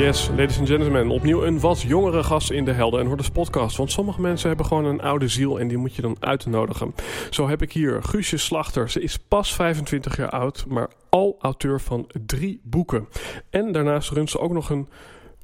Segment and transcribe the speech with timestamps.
[0.00, 3.76] Yes, ladies and gentlemen, opnieuw een wat jongere gast in de Helden en Hordes podcast.
[3.76, 6.94] Want sommige mensen hebben gewoon een oude ziel en die moet je dan uitnodigen.
[7.30, 8.90] Zo heb ik hier Guusje Slachter.
[8.90, 13.08] Ze is pas 25 jaar oud, maar al auteur van drie boeken.
[13.50, 14.88] En daarnaast runt ze ook nog een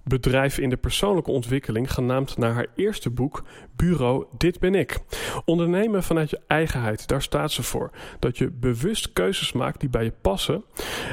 [0.08, 3.42] bedrijf in de persoonlijke ontwikkeling, genaamd naar haar eerste boek,
[3.76, 4.98] Bureau Dit Ben Ik.
[5.44, 7.90] Ondernemen vanuit je eigenheid, daar staat ze voor.
[8.18, 10.64] Dat je bewust keuzes maakt die bij je passen.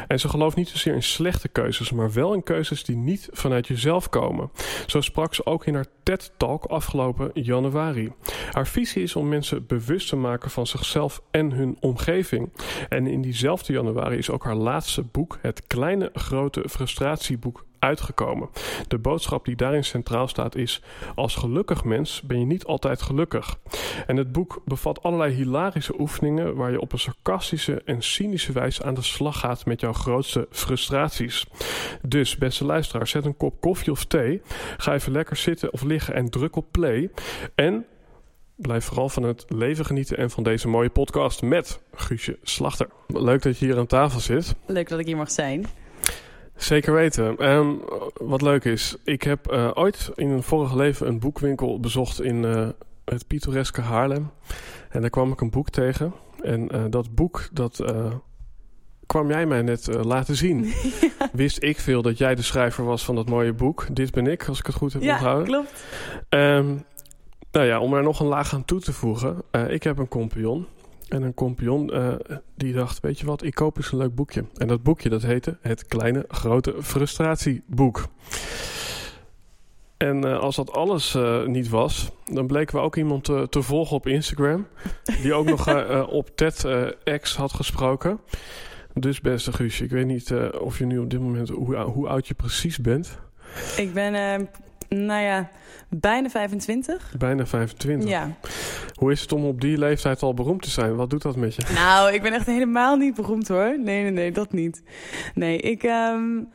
[0.08, 3.68] En ze gelooft niet zozeer in slechte keuzes, maar wel in keuzes die niet vanuit
[3.68, 4.52] jezelf komen.
[4.88, 8.12] Zo sprak ze ook in haar TED-talk afgelopen januari.
[8.52, 12.54] Haar visie is om mensen bewust te maken van zichzelf en hun omgeving.
[12.90, 18.50] En in diezelfde januari is ook haar laatste boek, het kleine grote frustratieboek, uitgekomen.
[18.88, 20.81] De boodschap die daarin centraal staat is:
[21.16, 23.58] als gelukkig mens ben je niet altijd gelukkig.
[24.08, 28.84] En het boek bevat allerlei hilarische oefeningen waar je op een sarcastische en cynische wijze
[28.84, 31.45] aan de slag gaat met jouw grootste frustraties.
[32.02, 34.42] Dus, beste luisteraar, zet een kop koffie of thee,
[34.78, 37.09] ga even lekker zitten of liggen en druk op play.
[37.56, 37.86] En
[38.56, 42.88] Blijf vooral van het leven genieten en van deze mooie podcast met Guusje Slachter.
[43.08, 44.56] Leuk dat je hier aan tafel zit.
[44.66, 45.66] Leuk dat ik hier mag zijn.
[46.56, 47.50] Zeker weten.
[47.50, 47.81] Um,
[48.14, 52.44] wat leuk is, ik heb uh, ooit in een vorige leven een boekwinkel bezocht in
[52.44, 52.68] uh,
[53.06, 54.31] het pittoreske Haarlem.
[54.90, 56.14] En daar kwam ik een boek tegen.
[56.41, 57.94] En uh, dat boek, dat
[59.06, 60.66] kwam jij mij net laten zien.
[61.19, 61.30] Ja.
[61.31, 63.85] Wist ik veel dat jij de schrijver was van dat mooie boek.
[63.91, 65.50] Dit ben ik, als ik het goed heb ja, onthouden.
[65.50, 65.84] Ja, klopt.
[66.30, 66.85] Um,
[67.52, 69.41] nou ja, om er nog een laag aan toe te voegen.
[69.68, 70.68] ik heb een compagnon.
[71.13, 72.13] En een compagnon uh,
[72.56, 74.46] die dacht, weet je wat, ik koop eens een leuk boekje.
[74.57, 78.07] En dat boekje dat heette Het Kleine Grote Frustratieboek.
[79.97, 83.62] En uh, als dat alles uh, niet was, dan bleken we ook iemand te, te
[83.62, 84.68] volgen op Instagram.
[85.22, 85.68] Die ook nog
[86.19, 88.19] op TEDx had gesproken.
[88.94, 92.28] Dus beste Guusje, ik weet niet of je nu op dit moment, hoe, hoe oud
[92.28, 93.19] je precies bent.
[93.78, 94.13] Ik ben
[94.94, 95.50] nou ja,
[95.90, 97.16] bijna 25.
[97.18, 98.09] Bijna 25?
[98.09, 98.36] Ja.
[98.94, 100.96] Hoe is het om op die leeftijd al beroemd te zijn?
[100.96, 101.64] Wat doet dat met je?
[101.74, 103.80] Nou, ik ben echt helemaal niet beroemd hoor.
[103.80, 104.84] Nee, nee, nee, dat niet.
[105.34, 106.50] Nee, ik, um,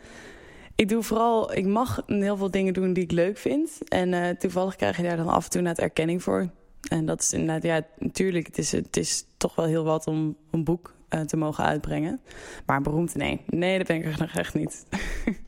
[0.75, 1.55] ik doe vooral...
[1.55, 3.79] Ik mag heel veel dingen doen die ik leuk vind.
[3.89, 6.49] En uh, toevallig krijg je daar dan af en toe net erkenning voor.
[6.89, 10.37] En dat is inderdaad, ja, natuurlijk, het is, het is toch wel heel wat om
[10.51, 12.21] een boek uh, te mogen uitbrengen.
[12.67, 13.41] Maar beroemd, nee.
[13.47, 14.87] Nee, dat ben ik nog echt niet.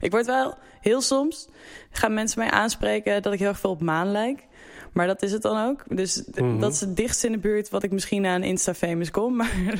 [0.00, 1.48] Ik word wel heel soms
[1.90, 4.46] gaan mensen mij aanspreken dat ik heel erg veel op maan lijk.
[4.92, 5.96] Maar dat is het dan ook.
[5.96, 6.60] Dus mm -hmm.
[6.60, 9.36] dat is het dichtst in de buurt wat ik misschien aan Insta-famous kom.
[9.42, 9.72] Maar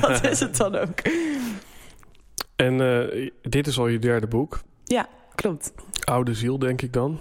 [0.00, 0.98] dat is het dan ook.
[2.56, 4.60] En uh, dit is al je derde boek.
[4.84, 5.72] Ja, klopt.
[6.04, 7.20] Oude ziel, denk ik dan.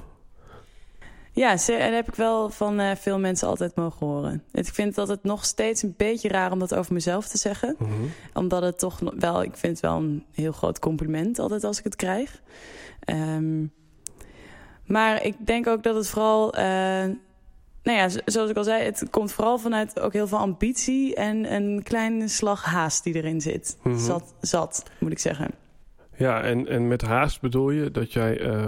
[1.35, 4.43] Ja, en dat heb ik wel van uh, veel mensen altijd mogen horen.
[4.51, 7.75] Ik vind dat het nog steeds een beetje raar om dat over mezelf te zeggen.
[7.79, 8.11] Mm -hmm.
[8.33, 11.83] Omdat het toch wel, ik vind het wel een heel groot compliment altijd als ik
[11.83, 12.41] het krijg.
[13.05, 13.71] Um,
[14.85, 16.61] maar ik denk ook dat het vooral, uh,
[17.83, 21.53] nou ja, zoals ik al zei, het komt vooral vanuit ook heel veel ambitie en
[21.53, 23.77] een kleine slag haast die erin zit.
[23.83, 24.01] Mm -hmm.
[24.01, 25.51] zat, zat, moet ik zeggen.
[26.17, 28.41] Ja, en, en met haast bedoel je dat jij.
[28.41, 28.67] Uh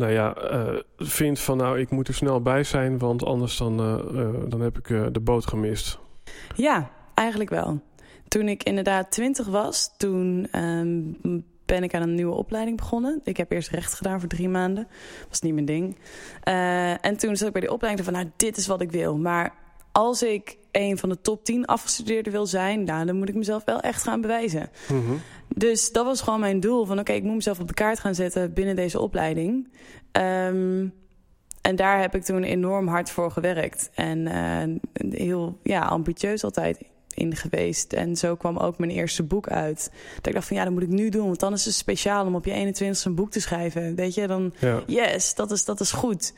[0.00, 3.80] nou ja, uh, vindt van nou, ik moet er snel bij zijn, want anders dan,
[3.80, 5.98] uh, uh, dan heb ik de boot gemist.
[6.56, 7.80] Ja, eigenlijk wel.
[8.28, 13.20] Toen ik inderdaad twintig was, toen um, ben ik aan een nieuwe opleiding begonnen.
[13.24, 14.88] Ik heb eerst recht gedaan voor drie maanden.
[15.28, 15.96] Was niet mijn ding.
[17.00, 19.18] en toen zat ik bij die opleiding van, nou, dit is wat ik wil.
[19.18, 19.54] Maar
[19.92, 23.64] als ik een van de top 10 afgestudeerden wil zijn, nou, dan moet ik mezelf
[23.64, 24.70] wel echt gaan bewijzen.
[24.88, 25.20] Mm -hmm.
[25.48, 26.84] Dus dat was gewoon mijn doel.
[26.84, 29.68] Van oké, okay, ik moet mezelf op de kaart gaan zetten binnen deze opleiding.
[30.12, 30.92] Um,
[31.60, 33.90] en daar heb ik toen enorm hard voor gewerkt.
[33.94, 36.78] En uh, heel ja, ambitieus altijd
[37.14, 37.92] in geweest.
[37.92, 39.90] En zo kwam ook mijn eerste boek uit.
[40.16, 41.26] Dat ik dacht van ja, dat moet ik nu doen.
[41.26, 43.94] Want dan is het speciaal om op je 21 een boek te schrijven.
[43.94, 44.52] Weet je, dan
[44.86, 46.32] yes, dat is, dat is goed.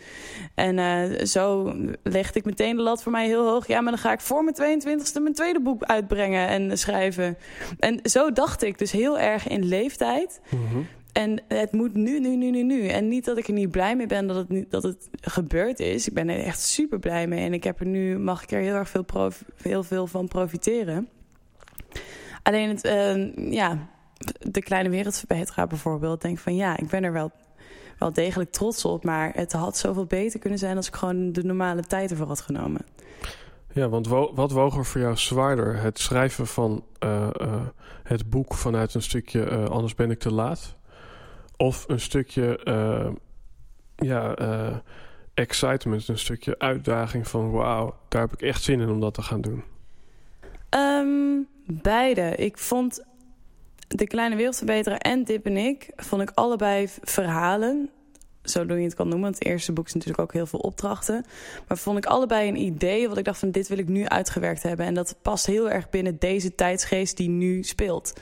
[0.54, 3.66] En uh, zo legde ik meteen de lat voor mij heel hoog.
[3.66, 7.36] Ja, maar dan ga ik voor mijn 22ste mijn tweede boek uitbrengen en schrijven.
[7.78, 10.40] En zo dacht ik dus heel erg in leeftijd.
[10.50, 12.88] Mm en het moet nu, nu, nu, nu, nu.
[12.88, 16.08] En niet dat ik er niet blij mee ben dat het, dat het gebeurd is.
[16.08, 17.44] Ik ben er echt super blij mee.
[17.44, 19.04] En ik heb er nu, mag ik er heel erg veel,
[19.62, 21.08] heel veel van profiteren.
[22.42, 23.88] Alleen het, uh, ja,
[24.38, 26.22] de kleine wereldverbeteraar bijvoorbeeld.
[26.22, 27.30] Denk van ja, ik ben er wel,
[27.98, 29.04] wel degelijk trots op.
[29.04, 32.40] Maar het had zoveel beter kunnen zijn als ik gewoon de normale tijd ervoor had
[32.40, 32.80] genomen.
[33.72, 35.80] Ja, want wat woog er voor jou zwaarder?
[35.80, 37.60] Het schrijven van uh, uh,
[38.02, 40.76] het boek vanuit een stukje uh, Anders ben ik te laat?
[41.62, 43.10] Of een stukje uh,
[43.96, 44.76] ja, uh,
[45.34, 49.22] excitement, een stukje uitdaging van wauw, daar heb ik echt zin in om dat te
[49.22, 49.64] gaan doen?
[50.70, 52.34] Um, beide.
[52.36, 53.04] Ik vond
[53.88, 57.90] De Kleine Wereldverbeteraar en Dip en ik, vond ik allebei verhalen.
[58.42, 59.24] Zo je het kan noemen.
[59.24, 61.24] Want het eerste boek is natuurlijk ook heel veel opdrachten.
[61.68, 64.62] Maar vond ik allebei een idee wat ik dacht van dit wil ik nu uitgewerkt
[64.62, 64.86] hebben.
[64.86, 68.12] En dat past heel erg binnen deze tijdsgeest die nu speelt.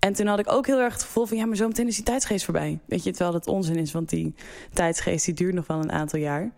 [0.00, 1.36] En toen had ik ook heel erg het gevoel van...
[1.36, 2.78] ja, maar zo meteen is die tijdsgeest voorbij.
[2.86, 4.34] Weet je, terwijl dat onzin is, want die
[4.72, 6.52] tijdsgeest die duurt nog wel een aantal jaar.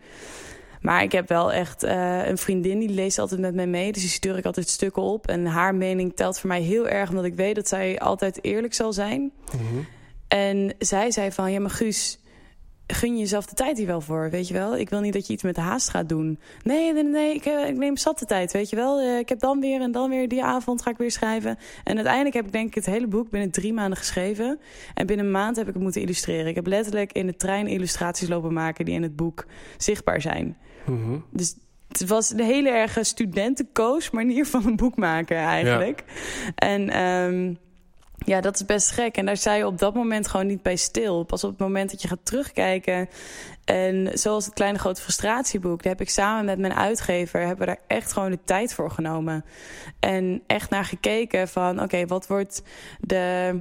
[0.81, 3.93] Maar ik heb wel echt uh, een vriendin die leest altijd met mij mee.
[3.93, 5.27] Dus die stuur ik altijd stukken op.
[5.27, 7.09] En haar mening telt voor mij heel erg...
[7.09, 9.21] omdat ik weet dat zij altijd eerlijk zal zijn.
[9.21, 9.31] Mm
[9.69, 9.87] -hmm.
[10.29, 12.19] En zij zei van, ja maar Guus
[12.95, 14.77] gun je jezelf de tijd hier wel voor, weet je wel?
[14.77, 16.39] Ik wil niet dat je iets met de haast gaat doen.
[16.63, 19.01] Nee, nee, nee, ik, ik neem zat de tijd, weet je wel?
[19.01, 21.59] Uh, ik heb dan weer en dan weer die avond ga ik weer schrijven.
[21.85, 24.61] En uiteindelijk heb ik denk ik het hele boek binnen drie maanden geschreven.
[24.95, 26.47] En binnen een maand heb ik het moeten illustreren.
[26.47, 29.47] Ik heb letterlijk in de trein illustraties lopen maken die in het boek
[29.77, 30.57] zichtbaar zijn.
[30.87, 31.25] Mm -hmm.
[31.31, 31.57] Dus
[31.89, 36.05] het was een hele erge studentenkoos manier van een boek maken eigenlijk.
[36.07, 36.53] Ja.
[36.55, 37.03] En...
[37.03, 37.59] Um,
[38.25, 39.17] ja, dat is best gek.
[39.17, 41.23] En daar sta je op dat moment gewoon niet bij stil.
[41.23, 43.09] Pas op het moment dat je gaat terugkijken.
[43.65, 47.41] En zoals het Kleine Grote Frustratieboek, daar heb ik samen met mijn uitgever...
[47.41, 49.45] hebben we daar echt gewoon de tijd voor genomen.
[50.01, 52.63] En echt naar gekeken van, oké, wat wordt
[53.01, 53.61] de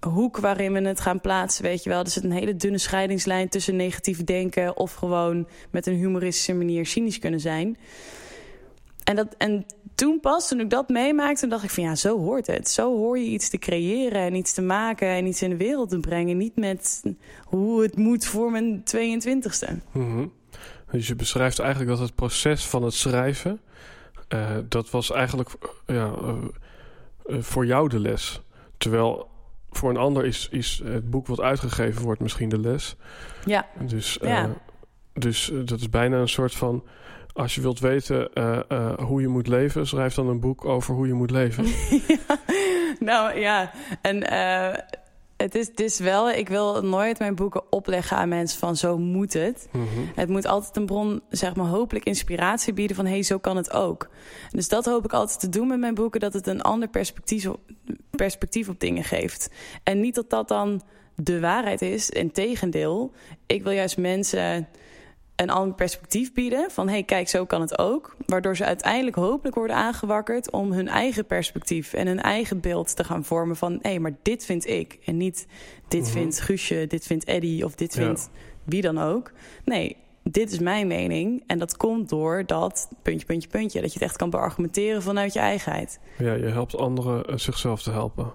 [0.00, 2.00] hoek waarin we het gaan plaatsen, weet je wel.
[2.00, 4.76] Er zit een hele dunne scheidingslijn tussen negatief denken...
[4.76, 7.76] of gewoon met een humoristische manier cynisch kunnen zijn.
[9.04, 9.66] En, dat, en
[9.98, 12.68] toen pas, toen ik dat meemaakte, dacht ik van ja, zo hoort het.
[12.68, 15.88] Zo hoor je iets te creëren en iets te maken en iets in de wereld
[15.88, 16.36] te brengen.
[16.36, 17.02] Niet met
[17.44, 19.72] hoe het moet voor mijn 22ste.
[19.92, 20.32] Mm -hmm.
[20.90, 23.60] Dus je beschrijft eigenlijk dat het proces van het schrijven,
[24.28, 25.50] uh, dat was eigenlijk
[25.86, 26.12] uh, ja,
[27.26, 28.40] uh, voor jou de les.
[28.76, 29.28] Terwijl
[29.70, 32.96] voor een ander is, is het boek wat uitgegeven wordt misschien de les.
[33.44, 33.66] Ja.
[33.86, 34.54] Dus, ja.
[35.12, 36.84] dus dat is bijna een soort van
[37.38, 40.94] als je wilt weten uh, uh, hoe je moet leven, schrijf dan een boek over
[40.94, 41.64] hoe je moet leven.
[42.08, 42.38] ja,
[43.00, 44.78] nou ja, en uh,
[45.36, 48.98] het, is, het is wel, ik wil nooit mijn boeken opleggen aan mensen van zo
[48.98, 49.68] moet het.
[49.72, 50.10] Mm -hmm.
[50.14, 53.56] Het moet altijd een bron, zeg maar, hopelijk inspiratie bieden van hé, hey, zo kan
[53.56, 54.08] het ook.
[54.50, 57.46] Dus dat hoop ik altijd te doen met mijn boeken, dat het een ander perspectief
[57.46, 57.60] op,
[58.10, 59.50] perspectief op dingen geeft.
[59.82, 60.82] En niet dat dat dan
[61.14, 63.12] de waarheid is, integendeel.
[63.46, 64.68] Ik wil juist mensen
[65.40, 66.70] een ander perspectief bieden.
[66.70, 68.16] Van hé, hey, kijk, zo kan het ook.
[68.26, 73.04] Waardoor ze uiteindelijk hopelijk worden aangewakkerd om hun eigen perspectief en hun eigen beeld te
[73.04, 74.98] gaan vormen van hé, hey, maar dit vind ik.
[75.04, 75.46] En niet
[75.88, 76.14] dit mm -hmm.
[76.14, 78.40] vindt Guusje, dit vindt Eddie of dit vindt ja.
[78.64, 79.32] wie dan ook.
[79.64, 81.44] Nee, dit is mijn mening.
[81.46, 83.80] En dat komt door dat puntje, puntje, puntje.
[83.80, 86.00] Dat je het echt kan beargumenteren vanuit je eigenheid.
[86.18, 88.32] Ja, je helpt anderen zichzelf te helpen.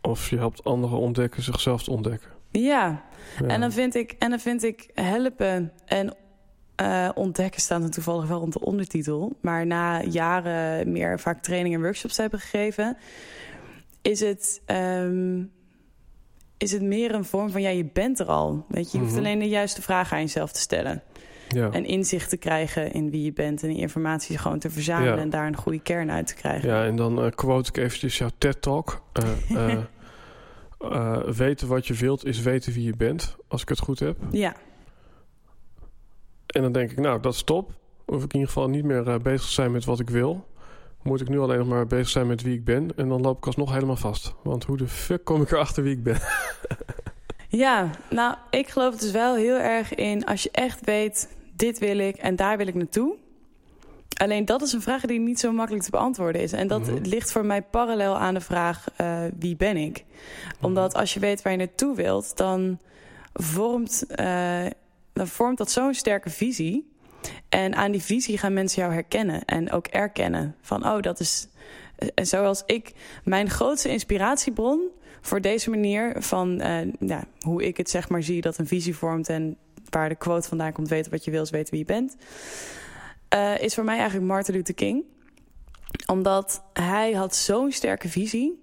[0.00, 2.33] Of je helpt anderen ontdekken zichzelf te ontdekken.
[2.60, 3.02] Ja.
[3.40, 3.46] ja.
[3.46, 6.16] En, dan vind ik, en dan vind ik helpen en
[6.82, 9.36] uh, ontdekken staan er toevallig wel rond de ondertitel.
[9.40, 12.96] Maar na jaren meer vaak training en workshops hebben gegeven,
[14.02, 15.50] is het, um,
[16.58, 18.64] is het meer een vorm van ja, je bent er al.
[18.68, 19.26] Weet je, je hoeft mm -hmm.
[19.26, 21.02] alleen de juiste vragen aan jezelf te stellen.
[21.48, 21.70] Ja.
[21.70, 25.20] En inzicht te krijgen in wie je bent en die informatie gewoon te verzamelen ja.
[25.20, 26.68] en daar een goede kern uit te krijgen.
[26.68, 29.02] Ja, en dan uh, quote ik eventjes jouw TED-talk.
[29.50, 29.78] Uh,
[30.92, 34.16] uh, weten wat je wilt is weten wie je bent, als ik het goed heb.
[34.30, 34.56] Ja.
[36.46, 37.72] En dan denk ik, nou, dat is top.
[38.04, 40.46] Hoef ik in ieder geval niet meer uh, bezig te zijn met wat ik wil.
[41.02, 42.96] Moet ik nu alleen nog maar bezig zijn met wie ik ben.
[42.96, 44.34] En dan loop ik alsnog helemaal vast.
[44.42, 46.18] Want hoe de fuck kom ik erachter wie ik ben?
[47.64, 50.24] ja, nou, ik geloof dus wel heel erg in...
[50.24, 53.16] als je echt weet, dit wil ik en daar wil ik naartoe...
[54.14, 56.52] Alleen dat is een vraag die niet zo makkelijk te beantwoorden is.
[56.52, 57.04] En dat mm -hmm.
[57.04, 60.04] ligt voor mij parallel aan de vraag: uh, wie ben ik?
[60.60, 62.80] Omdat als je weet waar je naartoe wilt, dan
[63.32, 64.66] vormt, uh,
[65.12, 66.92] dan vormt dat zo'n sterke visie.
[67.48, 70.54] En aan die visie gaan mensen jou herkennen en ook erkennen.
[70.60, 71.48] Van, oh, dat is...
[72.14, 72.92] En zoals ik,
[73.24, 74.90] mijn grootste inspiratiebron
[75.20, 78.96] voor deze manier van uh, ja, hoe ik het zeg maar zie dat een visie
[78.96, 79.56] vormt en
[79.90, 82.16] waar de quote vandaan komt, weten wat je wil, is weten wie je bent,
[83.34, 85.04] uh, is voor mij eigenlijk Martin Luther King.
[86.06, 88.62] Omdat hij had zo'n sterke visie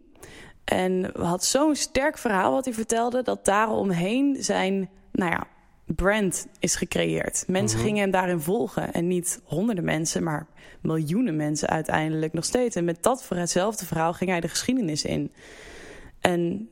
[0.64, 5.48] en had zo'n sterk verhaal wat hij vertelde, dat daaromheen zijn, nou ja,
[5.86, 7.44] brand is gecreëerd.
[7.48, 7.88] Mensen mhm.
[7.88, 8.94] gingen hem daarin volgen.
[8.94, 10.48] En niet honderden mensen, maar
[10.82, 12.76] miljoenen mensen uiteindelijk nog steeds.
[12.76, 15.32] En met dat voor hetzelfde verhaal ging hij de geschiedenis in.
[16.20, 16.70] En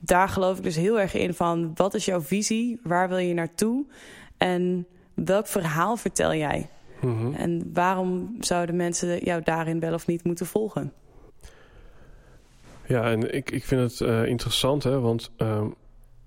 [0.00, 1.70] daar geloof ik dus heel erg in van...
[1.74, 2.80] wat is jouw visie?
[2.82, 3.84] Waar wil je naartoe?
[4.36, 6.68] En welk verhaal vertel jij?
[7.00, 7.32] Mhm.
[7.32, 10.92] En waarom zouden mensen jou daarin wel of niet moeten volgen?
[12.86, 15.64] Ja, en ik, ik vind het uh, interessant, hè, want uh,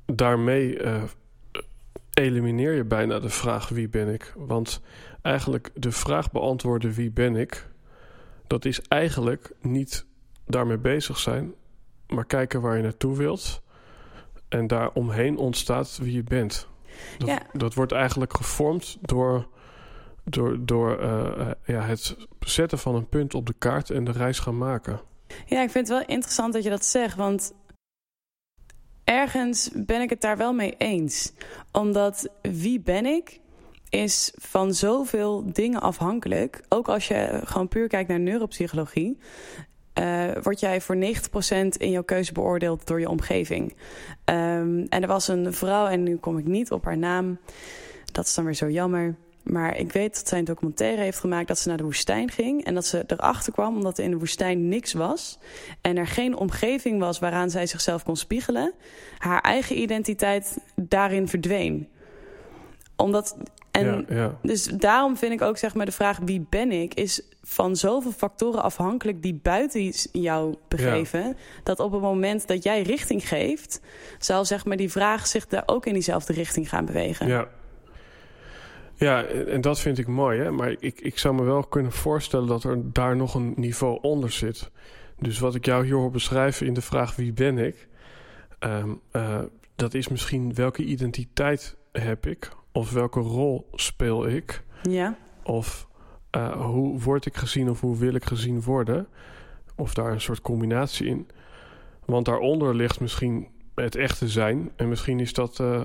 [0.05, 1.03] daarmee uh,
[2.13, 4.33] elimineer je bijna de vraag wie ben ik.
[4.35, 4.81] Want
[5.21, 7.67] eigenlijk de vraag beantwoorden wie ben ik,
[8.47, 10.05] dat is eigenlijk niet
[10.45, 11.53] daarmee bezig zijn,
[12.07, 13.61] maar kijken waar je naartoe wilt.
[14.47, 16.67] En daar omheen ontstaat wie je bent.
[17.17, 17.41] Dat, ja.
[17.53, 19.47] dat wordt eigenlijk gevormd door,
[20.29, 24.39] door, door uh, ja, het zetten van een punt op de kaart en de reis
[24.39, 24.99] gaan maken.
[25.45, 27.15] Ja, ik vind het wel interessant dat je dat zegt.
[27.15, 27.53] Want
[29.03, 31.33] ergens ben ik het daar wel mee eens.
[31.71, 33.39] Omdat wie ben ik
[33.89, 36.61] is van zoveel dingen afhankelijk.
[36.69, 39.17] Ook als je gewoon puur kijkt naar neuropsychologie.
[39.99, 40.99] Uh, word jij voor 90%
[41.77, 43.71] in jouw keuze beoordeeld door je omgeving.
[44.25, 47.39] Um, en er was een vrouw, en nu kom ik niet op haar naam.
[48.11, 49.15] Dat is dan weer zo jammer.
[49.49, 52.65] Maar ik weet dat zij een documentaire heeft gemaakt dat ze naar de woestijn ging.
[52.65, 55.37] En dat ze erachter kwam omdat er in de woestijn niks was.
[55.81, 58.73] En er geen omgeving was waaraan zij zichzelf kon spiegelen.
[59.17, 61.87] Haar eigen identiteit daarin verdween.
[62.95, 63.37] Omdat.
[63.71, 64.37] En ja, ja.
[64.41, 68.11] Dus daarom vind ik ook zeg maar de vraag wie ben ik is van zoveel
[68.11, 71.19] factoren afhankelijk die buiten jou begeven.
[71.19, 71.33] Ja.
[71.63, 73.81] Dat op het moment dat jij richting geeft,
[74.19, 77.27] zal zeg maar die vraag zich daar ook in diezelfde richting gaan bewegen.
[77.27, 77.47] Ja,
[78.97, 80.39] ja, en dat vind ik mooi.
[80.39, 80.51] Hè?
[80.51, 84.31] Maar ik, ik zou me wel kunnen voorstellen dat er daar nog een niveau onder
[84.31, 84.71] zit.
[85.19, 87.87] Dus wat ik jou hier hoor beschrijven in de vraag wie ben ik...
[88.59, 89.39] Um, uh,
[89.75, 92.49] dat is misschien welke identiteit heb ik?
[92.71, 94.63] Of welke rol speel ik?
[94.81, 95.17] Ja.
[95.43, 95.87] Of
[96.35, 99.07] uh, hoe word ik gezien of hoe wil ik gezien worden?
[99.75, 101.27] Of daar een soort combinatie in.
[102.05, 104.71] Want daaronder ligt misschien het echte zijn.
[104.75, 105.59] En misschien is dat...
[105.59, 105.83] Uh,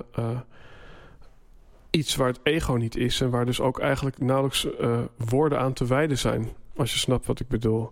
[1.95, 5.73] iets waar het ego niet is en waar dus ook eigenlijk nauwelijks uh, woorden aan
[5.73, 6.47] te wijden zijn.
[6.75, 7.91] Als je snapt wat ik bedoel.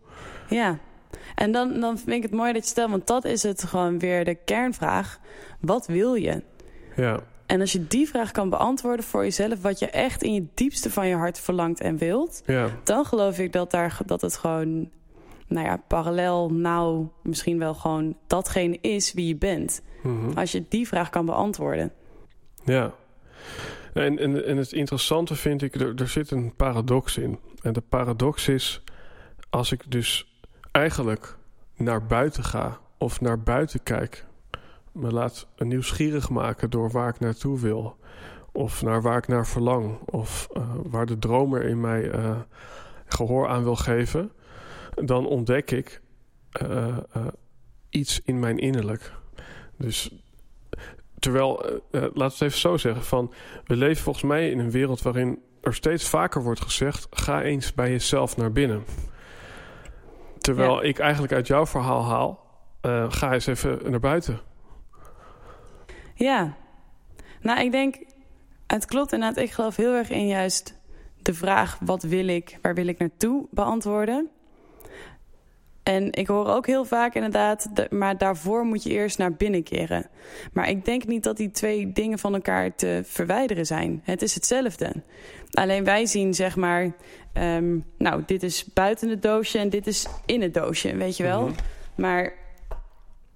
[0.50, 0.80] Ja,
[1.36, 4.00] en dan, dan vind ik het mooi dat je stelt, want dat is het gewoon
[4.00, 5.20] weer de kernvraag.
[5.60, 6.44] Wat wil je?
[6.96, 7.20] Ja.
[7.46, 10.92] En als je die vraag kan beantwoorden voor jezelf, wat je echt in je diepste
[10.92, 12.70] van je hart verlangt en wilt, ja.
[12.84, 14.90] dan geloof ik dat, daar, dat het gewoon,
[15.48, 19.82] nou ja, parallel, nou, misschien wel gewoon datgene is wie je bent.
[20.04, 20.38] Mm -hmm.
[20.38, 21.92] Als je die vraag kan beantwoorden.
[22.64, 22.94] Ja.
[23.94, 27.40] En, en, en het interessante vind ik, er, zit een paradox in.
[27.62, 28.84] En de paradox is,
[29.50, 30.40] als ik dus
[30.72, 31.38] eigenlijk
[31.76, 34.26] naar buiten ga of naar buiten kijk,
[34.92, 37.98] me laat nieuwsgierig maken door waar ik naartoe wil,
[38.52, 42.40] of naar waar ik naar verlang, of uh, waar de dromer in mij uh,
[43.06, 44.32] gehoor aan wil geven,
[44.96, 46.02] dan ontdek ik
[46.62, 46.98] uh,
[47.90, 49.14] iets in mijn innerlijk.
[49.78, 50.12] Dus
[51.22, 53.34] Terwijl, uh, laten we het even zo zeggen, van
[53.66, 57.74] we leven volgens mij in een wereld waarin er steeds vaker wordt gezegd: ga eens
[57.74, 58.84] bij jezelf naar binnen.
[60.38, 62.46] Terwijl ik eigenlijk uit jouw verhaal haal:
[62.82, 64.40] uh, ga eens even naar buiten.
[66.16, 66.54] Ja,
[67.42, 67.96] nou, ik denk,
[68.68, 69.44] het klopt inderdaad.
[69.44, 70.80] Ik geloof heel erg in juist
[71.22, 74.30] de vraag: wat wil ik, waar wil ik naartoe beantwoorden.
[75.84, 80.10] En ik hoor ook heel vaak inderdaad, maar daarvoor moet je eerst naar binnen keren.
[80.54, 84.02] Maar ik denk niet dat die twee dingen van elkaar te verwijderen zijn.
[84.04, 84.94] Het is hetzelfde.
[85.52, 86.92] Alleen wij zien zeg maar,
[87.34, 91.24] um, nou, dit is buiten het doosje en dit is in het doosje, weet je
[91.24, 91.42] wel.
[91.42, 91.54] Mhm.
[91.96, 92.34] Maar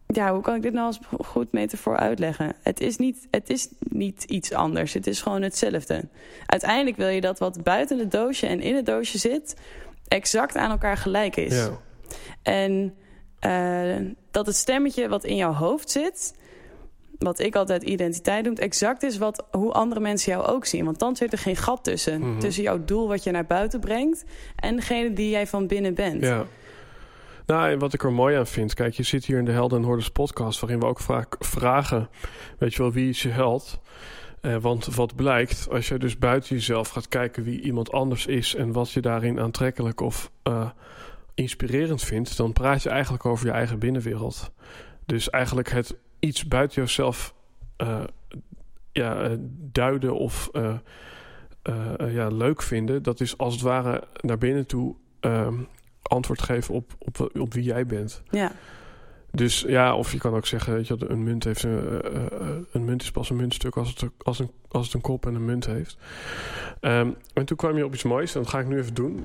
[0.08, 2.56] ja, hoe kan ik dit nou als goed metafoor uitleggen?
[2.62, 4.94] Het is, niet, het is niet iets anders.
[4.94, 6.08] Het is gewoon hetzelfde.
[6.46, 9.56] Uiteindelijk wil je dat wat buiten het doosje en in het doosje zit,
[10.08, 11.56] exact aan elkaar gelijk is.
[11.56, 11.80] Ja.
[12.42, 12.94] En
[13.46, 13.96] uh,
[14.32, 16.36] dat het stemmetje wat in jouw hoofd zit,
[17.20, 20.86] wat ik altijd identiteit noem, exact is wat, hoe andere mensen jou ook zien.
[20.86, 22.20] Want dan zit er geen gat tussen.
[22.20, 22.40] Mm -hmm.
[22.40, 26.24] Tussen jouw doel wat je naar buiten brengt en degene die jij van binnen bent.
[26.24, 26.46] Ja.
[27.46, 29.80] Nou, en wat ik er mooi aan vind, kijk, je zit hier in de Helden
[29.80, 32.10] en Hordes podcast, waarin we ook vaak vragen,
[32.60, 33.80] weet je wel, wie is je held?
[34.42, 38.56] Eh, want wat blijkt, als je dus buiten jezelf gaat kijken wie iemand anders is
[38.56, 40.70] en wat je daarin aantrekkelijk of uh,
[41.36, 44.52] inspirerend vindt, dan praat je eigenlijk over je eigen binnenwereld.
[45.06, 47.34] Dus eigenlijk het iets buiten jezelf
[47.78, 48.04] uh,
[48.92, 50.50] ja, duiden of
[52.08, 55.60] ja, leuk vinden, dat is als het ware naar binnen toe ehm,
[56.02, 58.24] antwoord geven op, op, op wie jij bent.
[58.30, 58.52] Ja.
[59.36, 62.22] Dus ja, of je kan ook zeggen, weet je, een munt heeft een, uh,
[62.72, 65.36] een munt is pas een muntstuk als het, als, een, als het een kop en
[65.36, 65.98] een munt heeft.
[66.82, 69.24] Um, en toen kwam je op iets moois en dat ga ik nu even doen.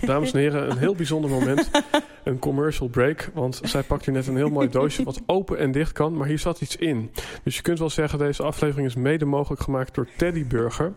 [0.00, 1.70] Dames en heren, een heel bijzonder moment.
[2.26, 5.72] Een commercial break, want zij pakt hier net een heel mooi doosje wat open en
[5.72, 7.10] dicht kan, maar hier zat iets in.
[7.42, 10.92] Dus je kunt wel zeggen, deze aflevering is mede mogelijk gemaakt door Teddy Burger.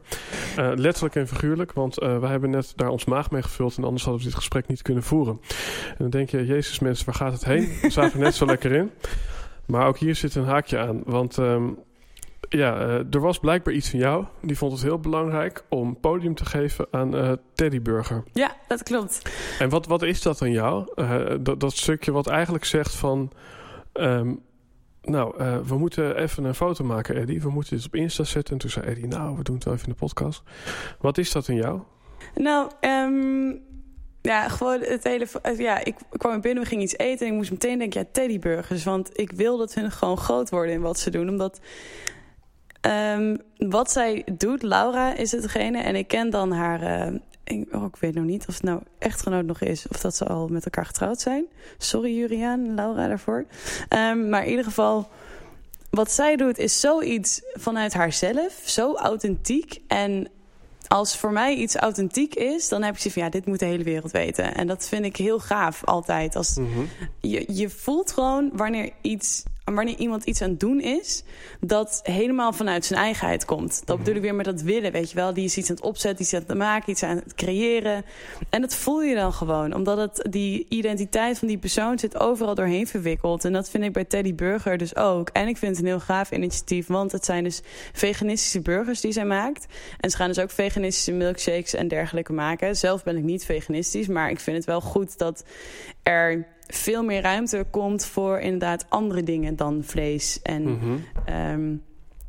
[0.58, 3.84] Uh, letterlijk en figuurlijk, want uh, wij hebben net daar ons maag mee gevuld en
[3.84, 5.40] anders hadden we dit gesprek niet kunnen voeren.
[5.88, 7.70] En dan denk je, jezus mensen, waar gaat het heen?
[7.82, 8.92] We zaten net zo lekker in.
[9.66, 11.02] Maar ook hier zit een haakje aan.
[11.06, 11.78] Want um,
[12.50, 14.26] ja, uh, er was blijkbaar iets van jou.
[14.42, 18.24] Die vond het heel belangrijk om podium te geven aan uh, Teddy Burger.
[18.34, 19.22] Ja, dat klopt.
[19.60, 20.92] En wat, wat is dat aan jou?
[20.96, 23.32] Uh, dat, dat stukje wat eigenlijk zegt van...
[23.94, 24.42] Um,
[25.02, 25.34] nou,
[25.66, 27.42] we moeten even een foto maken, Eddie.
[27.42, 28.54] We moeten dit op Insta zetten.
[28.54, 30.44] En toen zei Eddie, nou, we doen het wel even in de podcast.
[31.00, 31.82] Wat is dat in jou?
[32.36, 33.62] Nou, um,
[34.22, 35.28] ja, gewoon het hele...
[35.58, 37.26] Ja, ik kwam binnen, we gingen iets eten...
[37.26, 38.84] en ik moest meteen denken, ja, teddyburgers.
[38.84, 41.30] Want ik wil dat hun gewoon groot worden in wat ze doen.
[41.30, 41.60] Omdat
[42.82, 45.82] um, wat zij doet, Laura is hetgene...
[45.82, 47.10] en ik ken dan haar...
[47.12, 49.88] Uh, ik, oh, ik weet nog niet of het nou echtgenoot nog is...
[49.88, 51.46] of dat ze al met elkaar getrouwd zijn.
[51.78, 53.46] Sorry Juriaan en Laura daarvoor.
[53.90, 55.10] Um, maar in ieder geval...
[55.90, 59.82] Wat zij doet is zoiets vanuit haarzelf, zo authentiek.
[59.88, 60.28] En
[60.88, 63.66] als voor mij iets authentiek is, dan heb je zoiets van ja, dit moet de
[63.66, 64.56] hele wereld weten.
[64.56, 66.36] En dat vind ik heel gaaf altijd.
[66.36, 66.90] Als, mm -hmm.
[67.22, 69.44] je, je voelt gewoon wanneer iets
[69.76, 71.24] wanneer iemand iets aan het doen is,
[71.60, 73.82] dat helemaal vanuit zijn eigenheid komt.
[73.86, 73.98] Dat -hmm.
[73.98, 75.34] bedoel ik weer met dat willen, weet je wel.
[75.34, 78.06] Die is iets aan het opzetten, iets aan het maken, iets aan het creëren.
[78.50, 82.56] En dat voel je dan gewoon, omdat het die identiteit van die persoon zit overal
[82.56, 83.46] doorheen verwikkeld.
[83.46, 85.30] En dat vind ik bij Teddy Burger dus ook.
[85.30, 87.62] En ik vind het een heel gaaf initiatief, want het zijn dus
[87.94, 89.66] veganistische burgers die zij maakt.
[90.00, 92.76] En ze gaan dus ook veganistische milkshakes en dergelijke maken.
[92.76, 95.44] Zelf ben ik niet veganistisch, maar ik vind het wel goed dat
[96.04, 100.42] er veel meer ruimte komt voor inderdaad andere dingen dan vlees.
[100.42, 101.04] En mm -hmm.
[101.52, 101.82] um,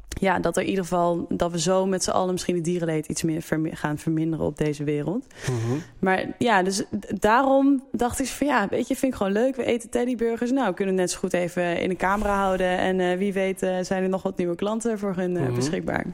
[0.08, 3.06] ja, dat er in ieder geval dat we zo met z'n allen misschien het dierenleed
[3.06, 5.26] iets meer vermi gaan verminderen op deze wereld.
[5.50, 5.82] Mm -hmm.
[5.98, 9.56] Maar ja, dus daarom dacht ik van ja, weet je, vind ik gewoon leuk.
[9.56, 10.50] We eten teddyburgers.
[10.50, 12.78] Nou, we kunnen net zo goed even in de camera houden.
[12.78, 15.46] En uh, wie weet uh, zijn er nog wat nieuwe klanten voor hun uh, mm
[15.46, 15.54] -hmm.
[15.54, 16.06] beschikbaar.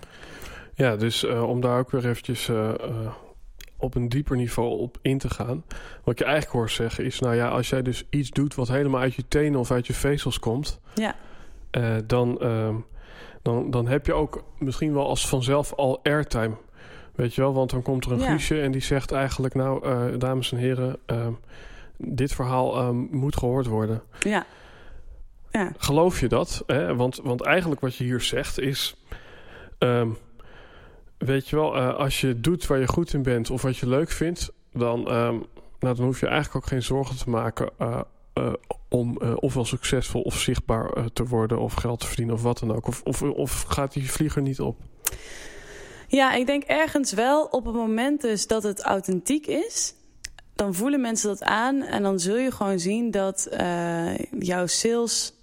[0.75, 2.51] Ja, dus om daar ook weer eventjes
[3.77, 5.65] op een dieper niveau op in te gaan.
[6.05, 7.21] Wat je eigenlijk hoort zeggen is...
[7.21, 9.95] nou ja, als jij dus iets doet wat helemaal uit je tenen of uit je
[9.95, 10.81] vezels komt...
[10.95, 11.15] Ja.
[11.73, 12.75] Uh, dan, uh,
[13.43, 16.57] dan, dan heb je ook misschien wel als vanzelf al airtime.
[17.15, 18.29] Weet je wel, want dan komt er een ja.
[18.29, 19.55] Guusje en die zegt eigenlijk...
[19.55, 21.33] nou, uh, dames en heren, ehm,
[21.97, 24.03] dit verhaal ehm, moet gehoord worden.
[24.21, 24.47] Ja.
[25.51, 25.73] ja.
[25.77, 26.63] Geloof je dat?
[26.67, 26.97] Hè?
[26.97, 28.97] Want, want eigenlijk wat je hier zegt is...
[29.79, 30.17] Um,
[31.19, 33.89] weet je wel, uh, als je doet waar je goed in bent of wat je
[33.89, 35.45] leuk vindt, dan, um,
[35.79, 38.01] nou, dan hoef je eigenlijk ook geen zorgen te maken uh,
[38.35, 38.53] uh,
[38.89, 42.87] om ofwel succesvol of zichtbaar te worden of geld te verdienen of wat dan ook.
[42.87, 44.77] Of, of, of gaat die vlieger niet op?
[46.09, 49.95] Ja, ik denk ergens wel op het moment dus dat het authentiek is.
[50.55, 53.49] Dan voelen mensen dat aan en dan zul je gewoon zien dat
[54.39, 55.35] jouw sales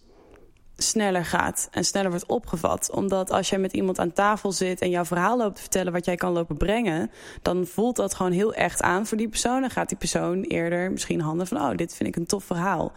[0.88, 2.92] sneller gaat en sneller wordt opgevat.
[2.92, 6.06] Omdat als jij met iemand aan tafel zit en jouw verhaal loopt te vertellen wat
[6.06, 9.64] jij kan lopen brengen, dan voelt dat gewoon heel echt aan voor die persoon.
[9.64, 12.92] En gaat die persoon eerder misschien handen van: oh, dit vind ik een tof verhaal.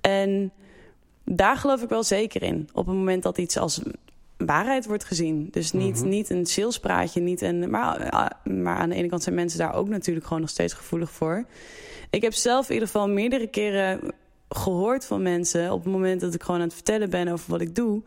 [0.00, 0.52] En
[1.24, 2.68] daar geloof ik wel zeker in.
[2.72, 3.80] Op het moment dat iets als
[4.36, 5.48] waarheid wordt gezien.
[5.50, 6.08] Dus niet, mm -hmm.
[6.08, 7.70] niet een salespraatje, niet een.
[7.70, 8.12] Maar,
[8.44, 11.44] maar aan de ene kant zijn mensen daar ook natuurlijk gewoon nog steeds gevoelig voor.
[12.10, 14.00] Ik heb zelf in ieder geval meerdere keren
[14.48, 17.60] gehoord van mensen op het moment dat ik gewoon aan het vertellen ben over wat
[17.60, 18.02] ik doe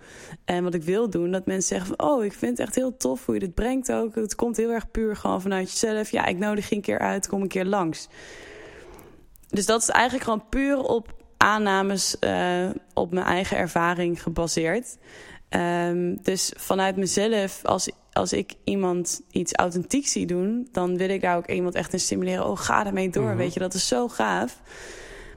[0.45, 1.31] en wat ik wil doen.
[1.31, 3.91] Dat mensen zeggen van, oh, ik vind het echt heel tof hoe je dit brengt
[3.91, 4.15] ook.
[4.15, 6.11] Het komt heel erg puur gewoon vanuit jezelf.
[6.11, 8.07] Ja, ik nodig je een keer uit, kom een keer langs.
[9.47, 14.97] Dus dat is eigenlijk gewoon puur op aannames uh, op mijn eigen ervaring gebaseerd.
[15.49, 21.21] Um, dus vanuit mezelf, als, als ik iemand iets authentiek zie doen, dan wil ik
[21.21, 22.45] daar ook iemand echt in stimuleren.
[22.45, 23.23] Oh, ga ermee door.
[23.23, 23.37] Mm -hmm.
[23.37, 24.61] Weet je, dat is zo gaaf.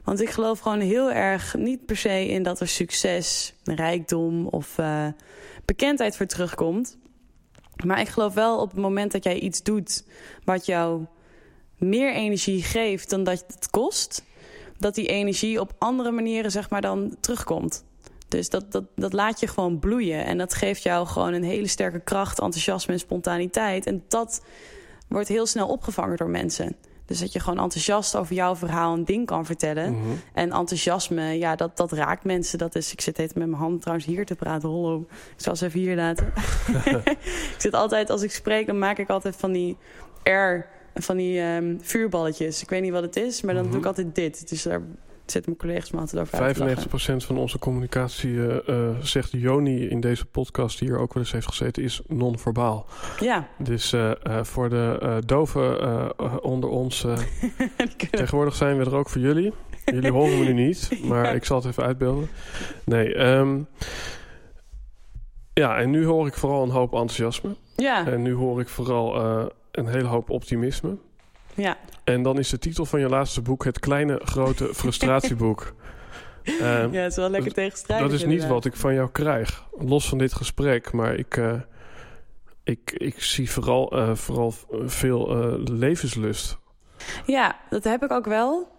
[0.04, 4.78] Want ik geloof gewoon heel erg niet per se in dat er succes, rijkdom of
[4.78, 5.06] uh,
[5.64, 6.98] bekendheid voor terugkomt.
[7.84, 10.04] Maar ik geloof wel op het moment dat jij iets doet
[10.44, 11.06] wat jou
[11.78, 14.24] meer energie geeft dan dat het kost,
[14.78, 17.84] dat die energie op andere manieren zeg maar dan terugkomt.
[18.28, 20.24] Dus dat, dat, dat laat je gewoon bloeien.
[20.24, 23.86] En dat geeft jou gewoon een hele sterke kracht, enthousiasme en spontaniteit.
[23.86, 24.44] En dat
[25.08, 26.76] wordt heel snel opgevangen door mensen.
[27.10, 29.92] Dus dat je gewoon enthousiast over jouw verhaal een ding kan vertellen.
[29.92, 30.08] Mhm.
[30.32, 32.58] En enthousiasme, ja, dat, dat raakt mensen.
[32.58, 34.68] Dat is, ik zit even met mijn hand trouwens hier te praten.
[34.68, 36.32] Hollo, ik zal ze even hier laten.
[37.54, 39.76] ik zit altijd, als ik spreek, dan maak ik altijd van die
[40.22, 42.62] R, van die ehm, vuurballetjes.
[42.62, 43.72] Ik weet niet wat het is, maar dan Mhm.
[43.72, 44.48] doe ik altijd dit.
[44.48, 44.82] Dus daar
[45.30, 47.22] zitten mijn collega's me altijd over uit te lachen.
[47.22, 51.22] 95% van onze communicatie, eh, eh, zegt Joni in deze podcast, die hier ook wel
[51.22, 52.86] eens heeft gezeten, is non-verbaal.
[53.20, 54.10] Ja, Dus eh,
[54.42, 57.06] voor de doven onder ons,
[58.10, 59.52] tegenwoordig zijn we er ook voor jullie.
[59.84, 61.30] Jullie horen me nu niet, maar Ja.
[61.30, 62.28] ik zal het even uitbeelden.
[62.84, 63.58] Nee, ehm,
[65.54, 67.54] ja, en nu hoor ik vooral een hoop enthousiasme.
[67.76, 69.20] ja, En nu hoor ik vooral
[69.72, 70.96] een hele hoop optimisme.
[71.60, 71.76] Ja.
[72.04, 75.74] En dan is de titel van je laatste boek Het Kleine Grote Frustratieboek.
[76.42, 78.06] Ehm, ja, het is wel lekker tegenstrijdig.
[78.06, 78.54] dat is niet inderdaad.
[78.54, 79.64] wat ik van jou krijg.
[79.78, 80.92] Los van dit gesprek.
[80.92, 81.60] Maar ik, eh,
[82.64, 86.58] ik, ik zie vooral, eh, vooral veel eh, levenslust.
[87.26, 88.78] Ja, dat heb ik ook wel.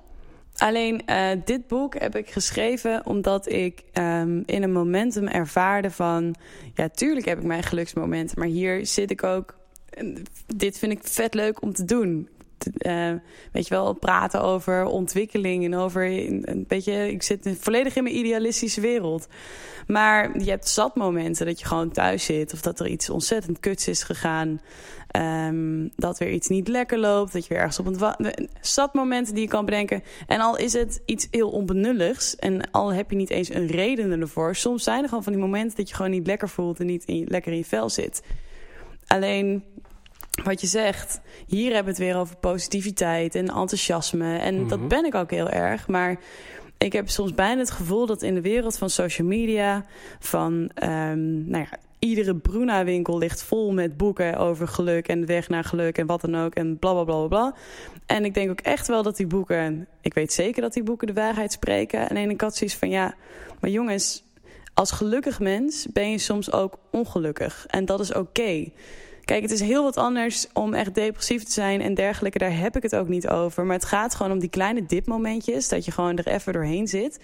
[0.55, 1.01] Alleen
[1.45, 6.35] dit boek heb ik geschreven omdat ik ehm, in een momentum ervaarde van...
[6.73, 9.55] Ja, tuurlijk heb ik mijn geluksmomenten, maar hier zit ik ook...
[10.55, 12.29] Dit vind ik vet leuk om te doen.
[12.77, 13.11] Eh,
[13.51, 16.05] weet je wel, praten over ontwikkeling en over...
[16.05, 19.27] Een beetje, ik zit volledig in mijn idealistische wereld.
[19.87, 22.53] Maar je hebt zat momenten dat je gewoon thuis zit...
[22.53, 24.59] of dat er iets ontzettend kuts is gegaan...
[25.11, 27.33] Ehm, dat weer iets niet lekker loopt.
[27.33, 30.03] Dat je weer ergens op een zat momenten die je kan bedenken.
[30.27, 32.35] En al is het iets heel onbenulligs.
[32.35, 34.55] En al heb je niet eens een reden ervoor.
[34.55, 36.79] Soms zijn er gewoon van die momenten dat je gewoon niet lekker voelt.
[36.79, 38.21] En niet in lekker in je vel zit.
[39.07, 39.63] Alleen
[40.43, 41.21] wat je zegt.
[41.47, 44.37] Hier hebben we het weer over positiviteit en enthousiasme.
[44.37, 44.67] En Mhm.
[44.67, 45.87] dat ben ik ook heel erg.
[45.87, 46.19] Maar
[46.77, 49.85] ik heb soms bijna het gevoel dat in de wereld van social media.
[50.19, 55.49] Van ehm, nou ja, iedere Bruna-winkel ligt vol met boeken over geluk en de weg
[55.49, 57.55] naar geluk en wat dan ook en bla bla bla bla.
[58.05, 61.07] En ik denk ook echt wel dat die boeken, ik weet zeker dat die boeken
[61.07, 62.09] de waarheid spreken.
[62.09, 63.15] En ik had zoiets van ja,
[63.59, 64.23] maar jongens,
[64.73, 67.65] als gelukkig mens ben je soms ook ongelukkig.
[67.67, 68.69] En dat is oké.
[69.31, 72.37] Kijk, het is heel wat anders om echt depressief te zijn en dergelijke.
[72.37, 73.65] Daar heb ik het ook niet over.
[73.65, 75.69] Maar het gaat gewoon om die kleine dipmomentjes.
[75.69, 77.19] Dat je gewoon er even doorheen zit.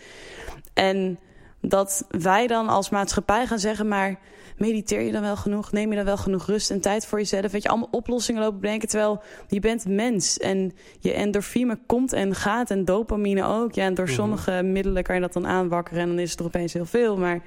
[0.73, 1.19] En
[1.61, 3.87] dat wij dan als maatschappij gaan zeggen...
[3.87, 4.19] maar
[4.57, 5.71] mediteer je dan wel genoeg?
[5.71, 7.51] Neem je dan wel genoeg rust en tijd voor jezelf?
[7.51, 8.87] Weet je, allemaal oplossingen lopen bedenken...
[8.87, 12.71] terwijl je bent mens en je endorfine komt en gaat...
[12.71, 13.73] en dopamine ook.
[13.73, 14.13] Ja, en door Mhm.
[14.13, 16.01] sommige middelen kan je dat dan aanwakkeren...
[16.01, 17.41] en dan is het er opeens heel veel, maar...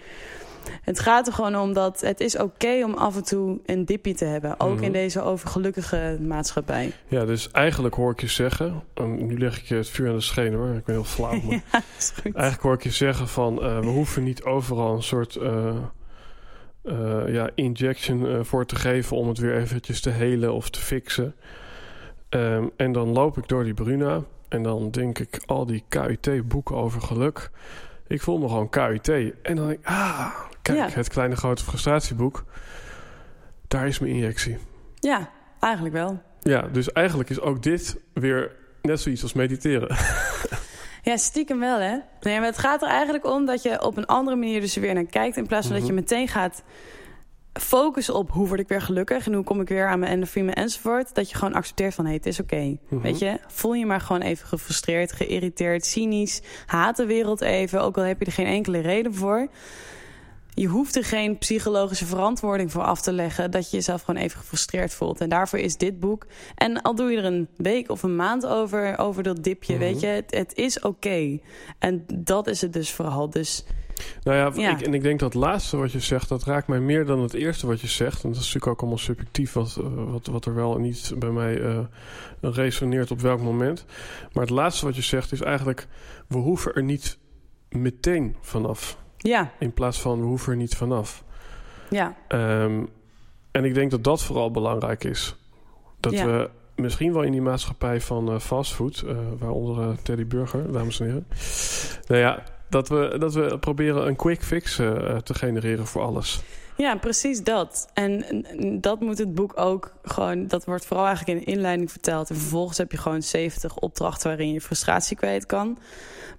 [0.83, 4.15] Het gaat er gewoon om dat het is oké om af en toe een dipje
[4.15, 4.61] te hebben.
[4.61, 4.85] Ook Mhm.
[4.85, 6.93] in deze overgelukkige maatschappij.
[7.09, 8.83] Ja, dus eigenlijk hoor ik je zeggen...
[8.95, 10.75] en nu leg ik je het vuur aan de schenen hoor.
[10.75, 11.41] Ik ben heel flauw.
[11.43, 11.81] Maar Ja,
[12.23, 13.63] eigenlijk hoor ik je zeggen van...
[13.63, 15.37] eh, we hoeven niet overal een soort...
[15.37, 15.77] eh,
[16.85, 21.35] eh, ja, injection voor te geven om het weer eventjes te helen of te fixen.
[22.29, 26.77] Ehm, en dan loop ik door die Bruna en dan denk ik al die KUT-boeken
[26.77, 27.51] over geluk.
[28.07, 29.09] Ik voel me gewoon KUT.
[29.43, 30.27] En dan denk ik, ah,
[30.75, 30.97] kijk, Ja.
[30.97, 32.45] het kleine grote frustratieboek.
[33.69, 34.59] Daar is mijn injectie.
[34.95, 35.31] Ja,
[35.61, 36.23] eigenlijk wel.
[36.41, 39.97] Ja, dus eigenlijk is ook dit weer net zoiets als mediteren.
[41.03, 41.97] Ja, stiekem wel, hè?
[42.21, 44.81] Nee, maar het gaat er eigenlijk om dat je op een andere manier dus er
[44.83, 45.37] weer naar kijkt...
[45.37, 46.01] in plaats van dat je Mhm.
[46.01, 46.63] meteen gaat
[47.53, 49.27] focussen op hoe word ik weer gelukkig...
[49.27, 51.15] en hoe kom ik weer aan mijn endorfine enzovoort.
[51.15, 52.77] Dat je gewoon accepteert van, hé, het is oké.
[52.89, 53.01] Mhm.
[53.03, 56.43] Weet je, voel je maar gewoon even gefrustreerd, geïrriteerd, cynisch.
[56.67, 59.49] Haat de wereld even, ook al heb je er geen enkele reden voor.
[60.55, 63.51] Je hoeft er geen psychologische verantwoording voor af te leggen...
[63.51, 65.21] dat je jezelf gewoon even gefrustreerd voelt.
[65.21, 66.27] En daarvoor is dit boek.
[66.55, 69.83] En al doe je er een week of een maand over, over dat dipje, Mhm.
[69.83, 70.07] weet je...
[70.07, 71.39] Het, het is oké.
[71.79, 73.31] En dat is het dus vooral.
[73.31, 73.65] Dus
[74.25, 74.79] Nou ja, Ja.
[74.79, 77.35] Ik, en ik denk dat laatste wat je zegt, dat raakt mij meer dan het
[77.35, 78.23] eerste wat je zegt.
[78.25, 81.13] En dat is natuurlijk ook allemaal subjectief, wat, eh, wat, wat er wel en niet
[81.17, 81.79] bij mij eh,
[82.41, 83.85] resoneert op welk moment.
[84.33, 85.87] Maar het laatste wat je zegt is eigenlijk,
[86.29, 87.19] we hoeven er niet
[87.69, 88.99] meteen vanaf.
[89.23, 91.25] Ja, In plaats van, we hoeven er niet vanaf.
[91.91, 92.85] ja, Ehm,
[93.51, 95.37] en ik denk dat dat vooral belangrijk is.
[96.01, 96.27] Dat Ja.
[96.27, 101.01] we misschien wel in die maatschappij van eh, fastfood, eh, waaronder eh, Teddy Burger, dames
[101.01, 101.27] en heren.
[102.07, 104.77] Nou ja, dat we, dat we proberen een quick fix
[105.23, 106.41] te genereren voor alles.
[106.77, 107.89] ja, precies dat.
[107.95, 110.47] En en dat moet het boek ook gewoon...
[110.47, 112.31] dat wordt vooral eigenlijk in de inleiding verteld.
[112.31, 114.29] En vervolgens heb je gewoon 70 opdrachten...
[114.29, 115.79] waarin je frustratie kwijt kan.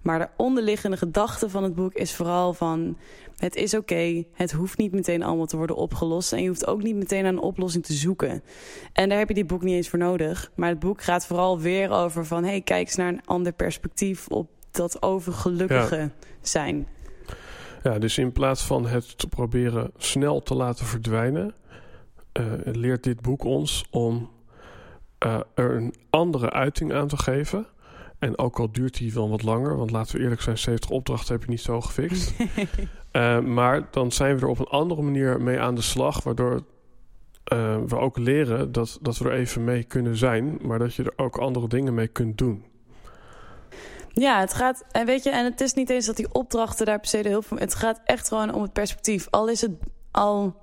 [0.02, 2.98] Maar de onderliggende gedachte van het boek is vooral van...
[3.38, 6.34] het is oké, het hoeft niet meteen allemaal te worden opgelost...
[6.34, 8.44] en je hoeft ook niet meteen naar een oplossing te zoeken.
[8.94, 10.52] En daar heb je dit boek niet eens voor nodig.
[10.56, 12.44] Maar het boek gaat vooral weer over van...
[12.44, 16.12] hey, kijk eens naar een ander perspectief op dat overgelukkige
[16.42, 16.88] zijn.
[17.84, 21.54] Ja, dus in plaats van het te proberen snel te laten verdwijnen,
[22.40, 24.30] uh, leert dit boek ons om
[25.26, 27.68] uh, er een andere uiting aan te geven.
[28.22, 31.34] En ook al duurt die wel wat langer, want laten we eerlijk zijn, 70 opdrachten
[31.34, 32.34] heb je niet zo gefixt.
[33.12, 36.64] uh, maar dan zijn we er op een andere manier mee aan de slag, waardoor
[37.88, 41.14] we ook leren dat, dat we er even mee kunnen zijn, maar dat je er
[41.16, 42.66] ook andere dingen mee kunt doen.
[44.14, 44.84] Ja, het gaat.
[44.92, 47.30] En weet je, en het is niet eens dat die opdrachten daar per se de
[47.30, 47.60] hulp van.
[47.60, 49.28] Het gaat echt gewoon om het perspectief.
[49.30, 49.72] Al is het
[50.12, 50.56] al.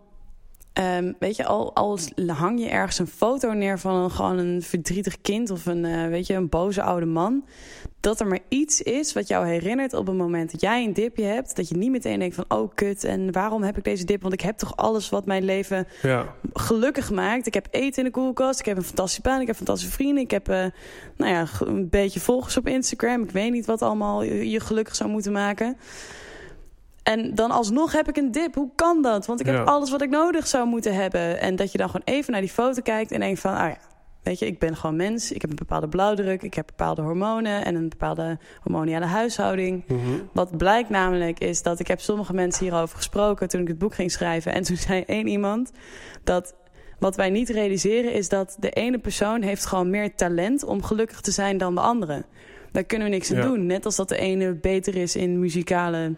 [0.80, 4.62] Um, weet je, al, al hang je ergens een foto neer van een, gewoon een
[4.62, 7.44] verdrietig kind of een, uh, weet je, een boze oude man.
[8.00, 11.24] Dat er maar iets is wat jou herinnert op een moment dat jij een dipje
[11.24, 11.56] hebt.
[11.56, 14.22] Dat je niet meteen denkt van, oh kut, en waarom heb ik deze dip?
[14.22, 16.34] Want ik heb toch alles wat mijn leven ja.
[16.52, 17.46] gelukkig maakt.
[17.46, 20.22] Ik heb eten in de koelkast, ik heb een fantastische baan, ik heb fantastische vrienden.
[20.22, 20.64] Ik heb, uh,
[21.16, 23.22] nou ja, een beetje volgers op Instagram.
[23.22, 25.76] Ik weet niet wat allemaal je gelukkig zou moeten maken.
[27.08, 28.54] En dan alsnog heb ik een dip.
[28.54, 29.26] Hoe kan dat?
[29.26, 31.40] Want ik heb alles wat ik nodig zou moeten hebben.
[31.40, 33.54] En dat je dan gewoon even naar die foto kijkt en denkt van...
[33.54, 33.76] ah ja,
[34.22, 35.32] weet je, ik ben gewoon mens.
[35.32, 36.42] Ik heb een bepaalde blauwdruk.
[36.42, 39.84] Ik heb bepaalde hormonen en een bepaalde hormoniale huishouding.
[39.86, 40.00] Mhm.
[40.32, 43.48] Wat blijkt namelijk is dat ik heb sommige mensen hierover gesproken...
[43.48, 44.52] toen ik het boek ging schrijven.
[44.52, 45.72] En toen zei één iemand
[46.24, 46.54] dat...
[46.98, 51.20] Wat wij niet realiseren is dat de ene persoon heeft gewoon meer talent om gelukkig
[51.20, 52.24] te zijn dan de andere.
[52.72, 53.66] Daar kunnen we niks aan doen.
[53.66, 56.16] Net als dat de ene beter is in muzikale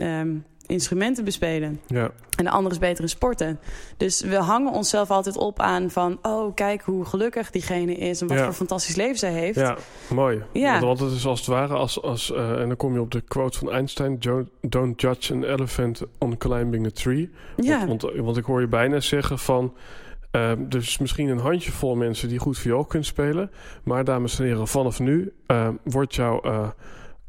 [0.00, 1.80] um, instrumenten bespelen.
[1.86, 2.10] Ja.
[2.36, 3.60] En de andere is beter in sporten.
[3.96, 6.18] Dus we hangen onszelf altijd op aan van...
[6.22, 8.20] oh, kijk hoe gelukkig diegene is...
[8.20, 9.58] en wat voor fantastisch leven zij heeft.
[9.58, 9.76] Ja,
[10.08, 10.42] mooi.
[10.52, 10.80] Ja.
[10.80, 11.74] Want, het is als het ware...
[11.74, 14.18] Als, als, uh, en dan kom je op de quote van Einstein...
[14.60, 17.30] don't judge an elephant on climbing a tree.
[17.56, 17.86] Ja.
[17.86, 19.74] Want, want, want ik hoor je bijna zeggen van...
[20.36, 23.50] Uh, dus misschien een handjevol mensen die goed viool kunnen spelen.
[23.82, 26.40] Maar dames en heren, vanaf nu uh, wordt jouw...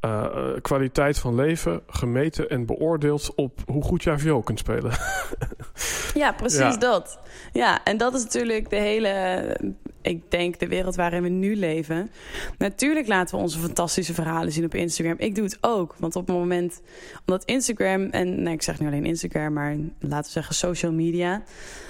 [0.06, 4.92] Uh, uh, kwaliteit van leven gemeten en beoordeeld op hoe goed jij viool kunt spelen.
[6.14, 7.20] ja, precies dat.
[7.54, 9.58] Ja, en dat is natuurlijk de hele,
[10.02, 12.12] ik denk, de wereld waarin we nu leven.
[12.58, 15.16] Natuurlijk laten we onze fantastische verhalen zien op Instagram.
[15.18, 16.82] Ik doe het ook, want op het moment,
[17.26, 21.44] omdat Instagram, en nee, ik zeg niet alleen Instagram, maar laten we zeggen social media.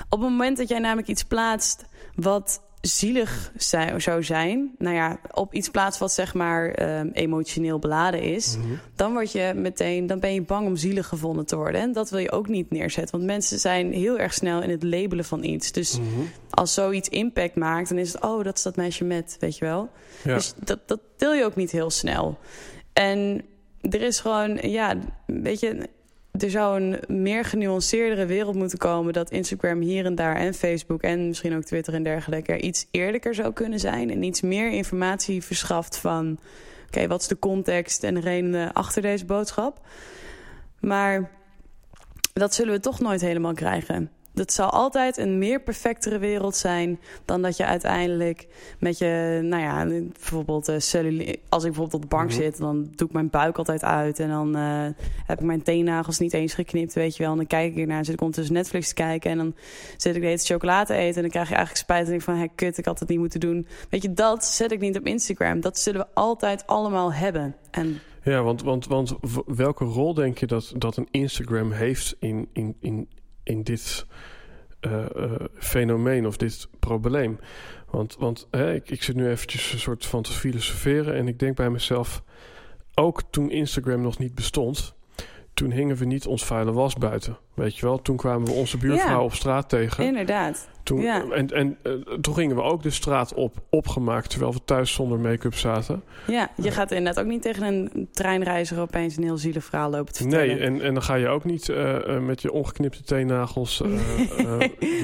[0.10, 3.52] Op het moment dat jij namelijk iets plaatst wat zielig
[3.98, 8.68] zou zijn, nou ja, op iets plaats wat zeg maar um, emotioneel beladen is, Mhm.
[8.96, 11.82] dan word je meteen, dan ben je bang om zielig gevonden te worden.
[11.82, 14.84] En dat wil je ook niet neerzetten, want mensen zijn heel erg snel in het
[14.84, 15.72] labelen van iets.
[15.72, 16.08] Dus Mhm.
[16.50, 19.66] als zoiets impact maakt, dan is het, oh, dat is dat meisje met, weet je
[19.66, 19.90] wel.
[20.24, 20.34] Ja.
[20.36, 22.38] Dus dat, dat deel je ook niet heel snel.
[22.94, 23.46] En
[23.82, 25.90] er is gewoon, ja, weet je,
[26.40, 29.14] er zou een meer genuanceerdere wereld moeten komen...
[29.14, 32.60] dat Instagram hier en daar en Facebook en misschien ook Twitter en dergelijke...
[32.60, 36.40] iets eerlijker zou kunnen zijn en iets meer informatie verschaft van...
[36.88, 39.80] oké, wat is de context en de redenen achter deze boodschap?
[40.80, 41.32] Maar
[42.34, 44.12] dat zullen we toch nooit helemaal krijgen.
[44.36, 48.48] Dat zal altijd een meer perfectere wereld zijn dan dat je uiteindelijk
[48.80, 52.38] met je, nou ja, bijvoorbeeld uh, celluli- als ik bijvoorbeeld op de bank Mhm.
[52.42, 54.86] zit, dan doe ik mijn buik altijd uit en dan eh,
[55.26, 57.32] heb ik mijn teennagels niet eens geknipt, weet je wel.
[57.32, 59.56] En dan kijk ik ernaar, zit ik ondertussen Netflix te kijken en dan
[59.98, 62.20] zit ik de hele chocolade te eten en dan krijg je eigenlijk spijt en denk
[62.20, 63.68] ik van, hé, kut, ik had het niet moeten doen.
[63.90, 65.62] Weet je, dat zet ik niet op Instagram.
[65.62, 67.56] Dat zullen we altijd allemaal hebben.
[67.72, 69.14] En Ja, want, want, want
[69.46, 73.10] welke rol denk je dat, dat een Instagram heeft in, in, in,
[73.44, 74.06] in dit
[74.80, 77.40] eh, eh, fenomeen of dit probleem?
[77.90, 81.40] Want, want hè, ik, ik zit nu eventjes een soort van te filosoferen en ik
[81.40, 82.24] denk bij mezelf,
[82.94, 84.96] ook toen Instagram nog niet bestond,
[85.54, 87.38] toen hingen we niet ons vuile was buiten.
[87.54, 89.24] Weet je wel, toen kwamen we onze buurvrouw Ja.
[89.24, 90.06] op straat tegen.
[90.06, 90.68] inderdaad.
[90.84, 91.24] Toen, Ja.
[91.32, 95.20] En, en eh, toen gingen we ook de straat op, opgemaakt, terwijl we thuis zonder
[95.20, 96.04] make-up zaten.
[96.28, 100.14] Ja, je gaat inderdaad ook niet tegen een treinreiziger opeens een heel zielig verhaal lopen
[100.14, 100.48] te vertellen.
[100.48, 103.82] Nee, en, en dan ga je ook niet eh, eh, met je ongeknipte teennagels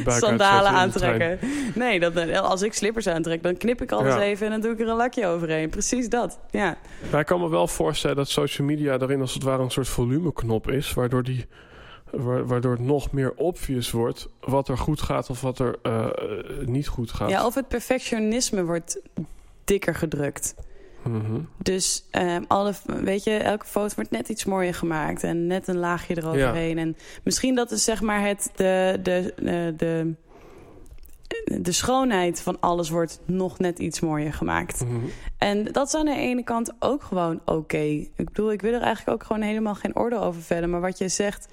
[0.04, 1.40] buik Sandalen aantrekken.
[1.76, 4.22] Nee, dat, als ik slippers aantrek, dan knip ik alles Ja.
[4.22, 5.70] even en dan doe ik er een lakje overheen.
[5.70, 6.78] Precies dat, ja.
[7.12, 9.88] Maar ik kan me wel voorstellen dat social media daarin als het ware een soort
[9.88, 11.46] volumeknop is, waardoor, die,
[12.12, 16.06] wa- waardoor het nog meer obvious wordt wat er goed gaat of wat er eh,
[16.06, 17.30] eh, niet goed gaat.
[17.30, 19.00] Ja, of het perfectionisme wordt
[19.64, 20.56] dikker gedrukt.
[21.04, 21.40] Mhm.
[21.58, 25.78] Dus ehm, alle, weet je, elke foto wordt net iets mooier gemaakt en net een
[25.78, 26.78] laagje eroverheen.
[26.78, 30.14] En misschien dat is zeg maar het, de, de, de, de,
[31.62, 34.86] de schoonheid van alles wordt nog net iets mooier gemaakt.
[34.86, 34.96] Mhm.
[35.38, 37.78] En dat is aan de ene kant ook gewoon oké.
[37.78, 40.70] Ik bedoel, ik wil er eigenlijk ook gewoon helemaal geen orde over vellen.
[40.70, 41.48] Maar wat je zegt,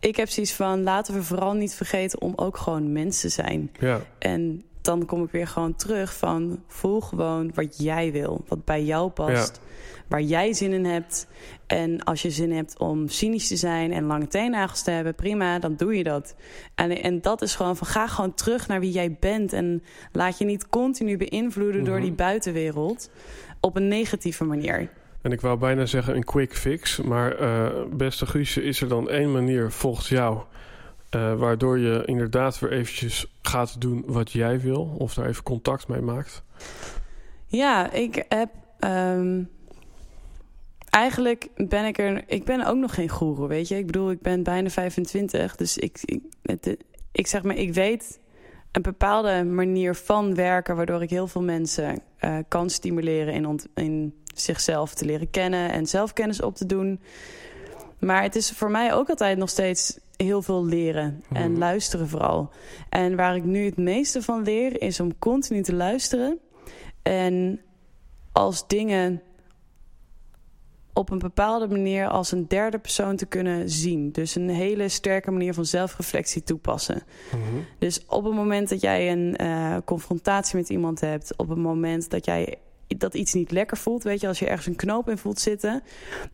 [0.00, 0.82] ik heb zoiets van...
[0.82, 3.70] laten we vooral niet vergeten om ook gewoon mens te zijn.
[3.78, 8.64] Ja, En dan kom ik weer gewoon terug van voel gewoon wat jij wil, wat
[8.64, 9.60] bij jou past,
[10.08, 11.26] waar jij zin in hebt.
[11.66, 15.58] En als je zin hebt om cynisch te zijn en lange teennagels te hebben, prima,
[15.58, 16.34] dan doe je dat.
[16.74, 19.82] En, en dat is gewoon van ga gewoon terug naar wie jij bent en
[20.12, 22.04] laat je niet continu beïnvloeden door Mhm.
[22.04, 23.10] die buitenwereld
[23.60, 24.90] op een negatieve manier.
[25.22, 27.00] En ik wou bijna zeggen een quick fix.
[27.00, 30.38] Maar eh, beste Guusje, is er dan één manier volgens jou...
[31.10, 34.94] eh, waardoor je inderdaad weer eventjes gaat doen wat jij wil?
[34.98, 36.42] Of daar even contact mee maakt?
[37.46, 38.50] Ja, ik heb.
[38.78, 39.42] ehm,
[40.90, 42.24] eigenlijk ben ik er.
[42.26, 43.76] Ik ben ook nog geen goeroe, weet je.
[43.76, 45.56] Ik bedoel, ik ben bijna 25.
[45.56, 46.22] Dus ik, ik,
[47.12, 48.20] ik zeg maar, ik weet
[48.72, 50.76] een bepaalde manier van werken.
[50.76, 55.86] waardoor ik heel veel mensen eh, kan stimuleren in, in zichzelf te leren kennen en
[55.86, 57.00] zelfkennis op te doen.
[57.98, 61.58] Maar het is voor mij ook altijd nog steeds heel veel leren en Mhm.
[61.60, 62.50] luisteren vooral.
[62.88, 66.38] En waar ik nu het meeste van leer is om continu te luisteren.
[67.02, 67.60] En
[68.32, 69.22] als dingen
[70.92, 74.12] op een bepaalde manier als een derde persoon te kunnen zien.
[74.12, 77.02] Dus een hele sterke manier van zelfreflectie toepassen.
[77.32, 77.40] Mhm.
[77.78, 82.10] Dus op het moment dat jij een eh, confrontatie met iemand hebt, op het moment
[82.10, 82.58] dat jij
[82.98, 85.82] dat iets niet lekker voelt, weet je, als je ergens een knoop in voelt zitten,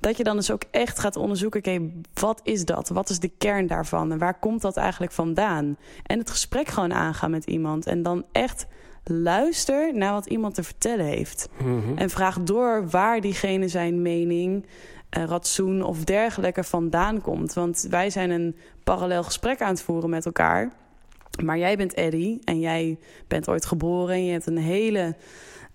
[0.01, 2.89] dat je dan dus ook echt gaat onderzoeken, oké, wat is dat?
[2.89, 4.13] Wat is de kern daarvan?
[4.13, 5.77] En waar komt dat eigenlijk vandaan?
[6.03, 8.67] En het gesprek gewoon aangaan met iemand en dan echt
[9.05, 11.49] luister naar wat iemand te vertellen heeft.
[11.59, 11.99] Mhm.
[11.99, 14.67] En vraag door waar diegene zijn mening,
[15.09, 17.53] eh, ratsoen of dergelijke vandaan komt.
[17.53, 20.73] Want wij zijn een parallel gesprek aan het voeren met elkaar.
[21.45, 25.17] Maar jij bent Eddie en jij bent ooit geboren en je hebt een hele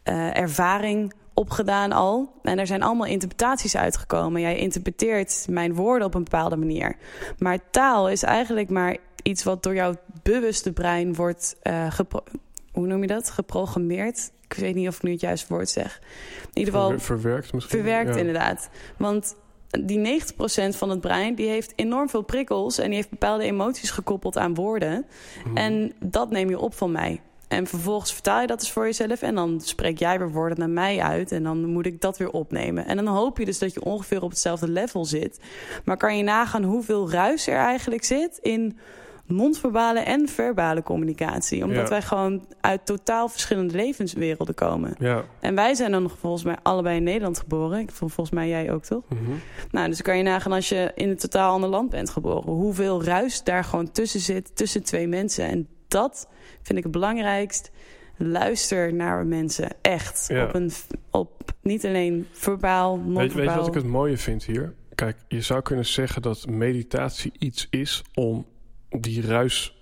[0.03, 2.33] eh, ervaring opgedaan al.
[2.41, 4.41] En er zijn allemaal interpretaties uitgekomen.
[4.41, 6.95] Jij interpreteert mijn woorden op een bepaalde manier.
[7.37, 11.55] Maar taal is eigenlijk maar iets wat door jouw bewuste brein wordt
[11.89, 12.23] gepro-
[12.71, 13.29] hoe noem je dat?
[13.29, 14.31] Geprogrammeerd.
[14.47, 15.99] Ik weet niet of ik nu het juiste woord zeg.
[16.41, 17.79] In ieder geval Verwer- verwerkt misschien.
[17.79, 18.19] verwerkt Ja.
[18.19, 18.69] inderdaad.
[18.97, 19.35] Want
[19.69, 23.89] die 90% van het brein die heeft enorm veel prikkels en die heeft bepaalde emoties
[23.91, 25.05] gekoppeld aan woorden.
[25.45, 25.57] Mhm.
[25.57, 27.21] En dat neem je op van mij.
[27.51, 30.69] En vervolgens vertaal je dat dus voor jezelf en dan spreek jij weer woorden naar
[30.69, 32.85] mij uit en dan moet ik dat weer opnemen.
[32.85, 35.39] En dan hoop je dus dat je ongeveer op hetzelfde level zit.
[35.85, 38.77] Maar kan je nagaan hoeveel ruis er eigenlijk zit in
[39.25, 41.63] non-verbale en verbale communicatie.
[41.63, 41.87] Omdat Ja.
[41.89, 44.95] wij gewoon uit totaal verschillende levenswerelden komen.
[44.99, 45.23] Ja.
[45.39, 47.79] En wij zijn dan nog volgens mij allebei in Nederland geboren.
[47.79, 49.03] Ik volgens mij jij ook, toch?
[49.07, 49.31] Mhm.
[49.71, 52.53] Nou, dus kan je nagaan als je in een totaal ander land bent geboren.
[52.53, 55.47] Hoeveel ruis daar gewoon tussen zit, tussen twee mensen.
[55.47, 56.27] En dat
[56.61, 57.71] vind ik het belangrijkst.
[58.17, 60.25] Luister naar mensen, echt.
[60.27, 60.43] Ja.
[60.43, 60.71] Op een,
[61.09, 63.35] op niet alleen verbaal, Weet, non-verbaal.
[63.37, 64.73] weet je wat ik het mooie vind hier?
[64.95, 68.45] Kijk, je zou kunnen zeggen dat meditatie iets is om
[68.89, 69.75] die ruis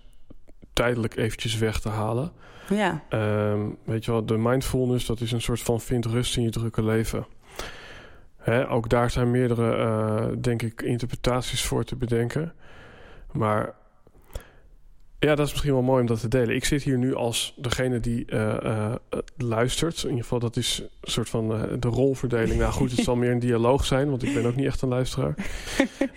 [0.74, 2.32] tijdelijk eventjes weg te halen.
[2.70, 6.44] Ja, Ehm, weet je wel, de mindfulness, dat is een soort van vind rust in
[6.44, 7.26] je drukke leven.
[8.38, 12.54] Hè, ook daar zijn meerdere, eh, denk ik, interpretaties voor te bedenken.
[13.32, 13.76] Maar
[15.20, 16.56] ja, dat is misschien wel mooi om dat te delen.
[16.56, 19.98] Ik zit hier nu als degene die eh, eh, eh, luistert.
[19.98, 21.48] In ieder geval, dat is een soort van
[21.80, 22.60] de rolverdeling.
[22.60, 24.90] Nou goed, het zal meer een dialoog zijn, want ik ben ook niet echt een
[24.90, 25.36] luisteraar.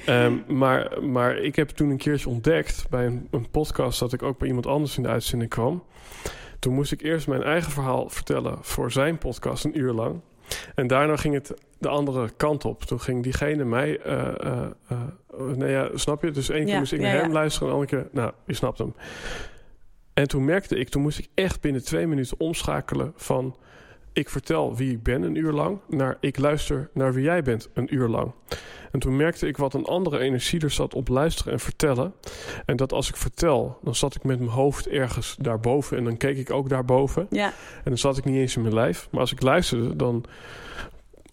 [0.06, 4.22] Ehm, maar, maar ik heb toen een keertje ontdekt bij een, een podcast dat ik
[4.22, 5.82] ook bij iemand anders in de uitzending kwam.
[6.58, 10.20] Toen moest ik eerst mijn eigen verhaal vertellen voor zijn podcast een uur lang.
[10.74, 12.82] En daarna ging het de andere kant op.
[12.82, 14.00] Toen ging diegene mij.
[14.00, 14.66] eh,
[15.56, 16.30] nou ja, snap je?
[16.30, 17.32] Dus één keer Ja, moest ik ja, naar hem ja.
[17.32, 18.10] luisteren, en de andere keer.
[18.20, 18.94] Nou, je snapt hem.
[20.14, 23.56] En toen merkte ik, toen moest ik echt binnen twee minuten omschakelen van.
[24.12, 27.68] Ik vertel wie ik ben een uur lang, naar ik luister naar wie jij bent
[27.74, 28.32] een uur lang.
[28.92, 32.14] En toen merkte ik wat een andere energie er zat op luisteren en vertellen.
[32.66, 36.16] En dat als ik vertel, dan zat ik met mijn hoofd ergens daarboven en dan
[36.16, 37.26] keek ik ook daarboven.
[37.30, 37.46] ja,
[37.76, 39.08] En dan zat ik niet eens in mijn lijf.
[39.10, 40.24] Maar als ik luisterde, dan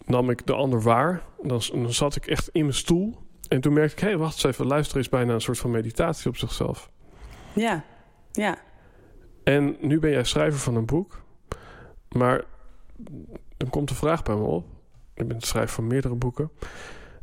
[0.06, 1.22] nam ik de ander waar.
[1.42, 3.16] Dan, dan zat ik echt in mijn stoel.
[3.48, 4.66] En toen merkte ik, hé, hey, wacht eens even.
[4.66, 6.90] Luisteren is bijna een soort van meditatie op zichzelf.
[7.52, 7.84] ja,
[8.32, 8.58] ja.
[9.44, 11.22] En nu ben jij schrijver van een boek.
[12.08, 12.44] Maar
[13.56, 14.66] dan komt de vraag bij me op.
[15.14, 16.50] Ik ben schrijver van meerdere boeken.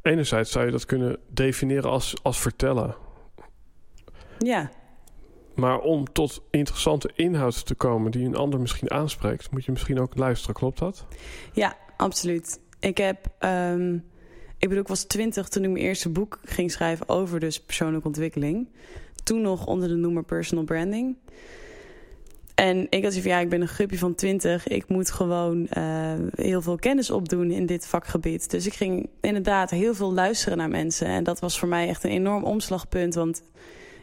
[0.01, 2.95] Enerzijds zou je dat kunnen definiëren als, als vertellen.
[4.37, 4.71] Ja,
[5.55, 9.99] Maar om tot interessante inhoud te komen die een ander misschien aanspreekt, moet je misschien
[9.99, 10.55] ook luisteren.
[10.55, 11.05] Klopt dat?
[11.53, 12.59] ja, absoluut.
[12.79, 13.93] Ik heb, ehm,
[14.57, 18.07] ik bedoel, ik was twintig toen ik mijn eerste boek ging schrijven over dus persoonlijke
[18.07, 18.69] ontwikkeling.
[19.23, 21.17] Toen nog onder de noemer personal branding.
[22.57, 24.67] En ik had zoiets van, ja, ik ben een groepje van twintig.
[24.67, 28.49] Ik moet gewoon eh, heel veel kennis opdoen in dit vakgebied.
[28.49, 31.07] Dus ik ging inderdaad heel veel luisteren naar mensen.
[31.07, 33.15] En dat was voor mij echt een enorm omslagpunt.
[33.15, 33.43] Want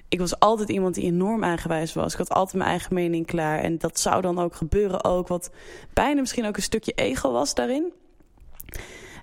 [0.09, 2.12] ik was altijd iemand die enorm eigenwijs was.
[2.12, 3.59] Ik had altijd mijn eigen mening klaar.
[3.59, 5.28] En dat zou dan ook gebeuren ook.
[5.28, 5.50] Wat
[5.92, 7.92] bijna misschien ook een stukje ego was daarin.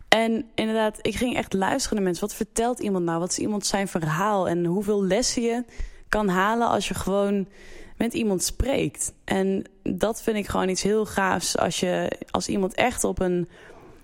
[0.10, 2.28] En inderdaad, ik ging echt luisteren naar mensen.
[2.28, 3.20] Wat vertelt iemand nou?
[3.20, 4.48] Wat is iemand zijn verhaal?
[4.48, 5.64] En hoeveel lessen je
[6.10, 7.48] kan halen als je gewoon
[8.02, 9.14] met iemand spreekt.
[9.24, 11.58] En dat vind ik gewoon iets heel gaafs.
[11.58, 13.50] Als, je, als iemand echt op een,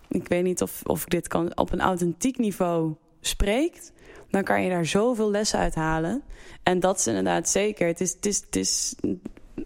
[0.10, 3.92] ik weet niet of, of ik dit kan, op een authentiek niveau spreekt,
[4.30, 6.24] dan kan je daar zoveel lessen uit halen.
[6.64, 7.88] En dat is inderdaad zeker.
[7.88, 8.96] Het is, het is, het is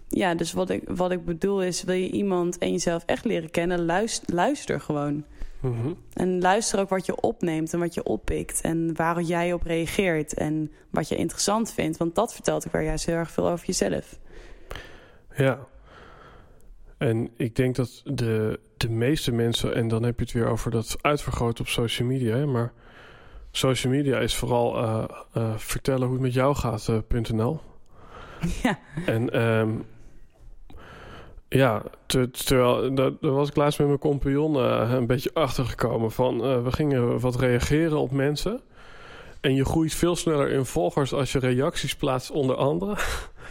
[0.08, 3.50] ja, dus wat ik, wat ik bedoel is, wil je iemand en jezelf echt leren
[3.50, 5.24] kennen, luister, luister gewoon.
[5.62, 5.92] Mhm.
[6.12, 8.60] En luister ook wat je opneemt en wat je oppikt.
[8.60, 10.34] En waar jij op reageert.
[10.34, 11.96] En wat je interessant vindt.
[11.96, 14.18] Want dat vertelt ook weer juist heel erg veel over jezelf.
[15.36, 15.66] Ja.
[16.98, 20.70] En ik denk dat de, de meeste mensen, en dan heb je het weer over
[20.70, 22.72] dat uitvergroot op social media, hè, maar
[23.50, 27.60] social media is vooral eh, eh, vertellen hoe het met jou gaat, eh, .nl.
[28.62, 28.78] Ja.
[29.06, 29.70] En ehm,
[31.52, 36.10] ja, ter- terwijl daar, daar was ik laatst met mijn compagnon eh, een beetje achtergekomen
[36.12, 38.60] van eh, we gingen wat reageren op mensen.
[39.40, 42.96] En je groeit veel sneller in volgers als je reacties plaatst onder anderen.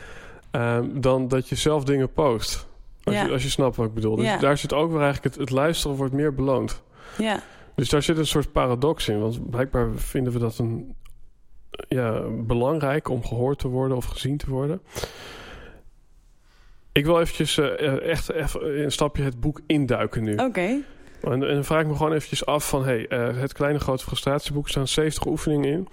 [0.51, 2.67] ehm, dan dat je zelf dingen post.
[3.03, 3.23] Als, Ja.
[3.25, 4.15] je, als je snapt wat ik bedoel.
[4.15, 4.37] Dus Ja.
[4.37, 6.81] daar zit ook weer eigenlijk het, het luisteren wordt meer beloond.
[7.17, 7.39] Ja,
[7.75, 9.19] Dus daar zit een soort paradox in.
[9.19, 10.95] Want blijkbaar vinden we dat een,
[11.87, 14.81] ja, belangrijk om gehoord te worden of gezien te worden.
[16.91, 20.35] Ik wil eventjes eh, echt even een stapje het boek induiken nu.
[20.35, 20.61] oké.
[21.21, 22.83] En, en dan vraag ik me gewoon eventjes af van...
[22.83, 25.87] Hey, eh, het kleine grote frustratieboek staan 70 oefeningen in.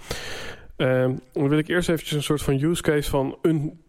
[0.76, 3.80] Ehm, dan wil ik eerst eventjes een soort van use case van een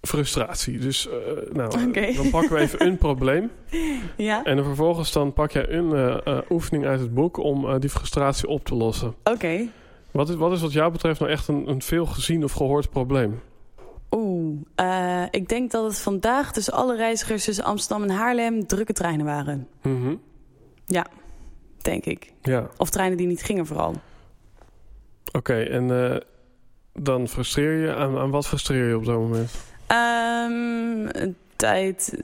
[0.00, 0.78] frustratie.
[0.78, 1.14] Dus eh,
[1.52, 3.50] nou, dan pakken we even een probleem.
[4.16, 7.68] Ja, En dan vervolgens dan pak jij een eh, eh, oefening uit het boek om
[7.68, 9.14] eh, die frustratie op te lossen.
[9.24, 9.66] oké.
[10.10, 12.90] Wat is, wat is wat jou betreft nou echt een, een veel gezien of gehoord
[12.90, 13.40] probleem?
[14.10, 18.92] Oeh, eh, ik denk dat het vandaag tussen alle reizigers tussen Amsterdam en Haarlem drukke
[18.92, 19.68] treinen waren.
[19.82, 20.14] Mhm.
[21.82, 22.32] Denk ik.
[22.42, 23.94] Ja, Of treinen die niet gingen vooral.
[25.32, 25.54] oké.
[25.62, 26.16] En eh,
[26.92, 27.94] dan frustreer je.
[27.94, 29.54] Aan, aan wat frustreer je op dat moment?
[29.86, 32.20] Ehm, tijd,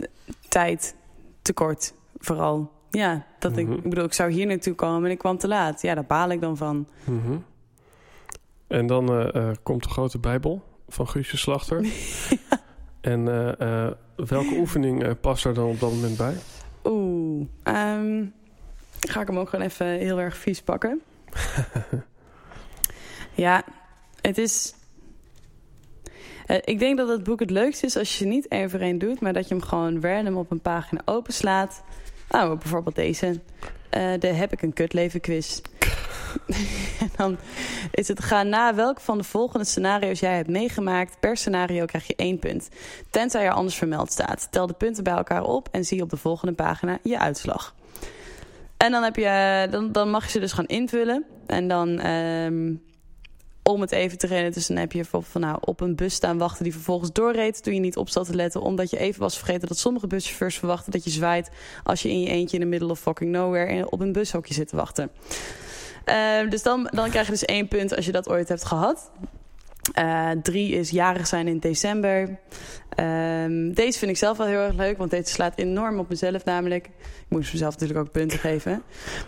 [0.49, 0.95] tijd
[1.43, 2.71] tekort vooral.
[2.91, 3.77] Ja, dat ik, Mhm.
[3.77, 5.83] ik bedoel, ik zou hier naartoe komen en ik kwam te laat.
[5.83, 6.89] Ja, daar baal ik dan van.
[7.05, 7.37] Mhm.
[8.67, 11.87] En dan eh, komt de grote Bijbel van Guusje Slachter.
[13.05, 16.35] En eh, eh, welke oefening eh, past er dan op dat moment bij?
[16.85, 18.25] Oeh, ehm,
[19.01, 21.03] ga ik hem ook gewoon even heel erg vies pakken.
[23.35, 23.65] ja,
[24.21, 24.75] het is...
[26.65, 29.21] Ik denk dat het boek het leukste is als je niet één voor één doet...
[29.21, 31.83] maar dat je hem gewoon random op een pagina openslaat.
[32.29, 33.41] Nou, bijvoorbeeld deze.
[33.91, 35.61] De Heb ik een kutleven quiz.
[37.01, 37.39] en dan
[37.91, 41.21] is het ga na welk van de volgende scenario's jij hebt meegemaakt.
[41.21, 42.69] Per scenario krijg je één punt.
[43.11, 44.49] Tenzij er anders vermeld staat.
[44.51, 47.75] Tel de punten bij elkaar op en zie op de volgende pagina je uitslag.
[48.77, 51.25] En dan, heb je, dan, dan mag je ze dus gaan invullen.
[51.47, 52.75] En dan, ehm,
[53.63, 56.15] om het even te rennen, dus dan heb je bijvoorbeeld van nou, op een bus
[56.15, 57.63] staan wachten die vervolgens doorreed.
[57.63, 60.59] Toen je niet op zat te letten, omdat je even was vergeten dat sommige buschauffeurs
[60.59, 61.51] verwachten dat je zwaait
[61.83, 64.69] als je in je eentje in de middle of fucking nowhere op een bushokje zit
[64.69, 65.11] te wachten.
[66.05, 69.11] Ehm, dus dan, dan krijg je dus één punt als je dat ooit hebt gehad.
[69.93, 72.39] Eh, drie is jarig zijn in december.
[72.89, 76.45] Ehm, deze vind ik zelf wel heel erg leuk, want deze slaat enorm op mezelf
[76.45, 76.87] namelijk.
[76.87, 76.93] Ik
[77.29, 78.83] moest mezelf natuurlijk ook punten geven.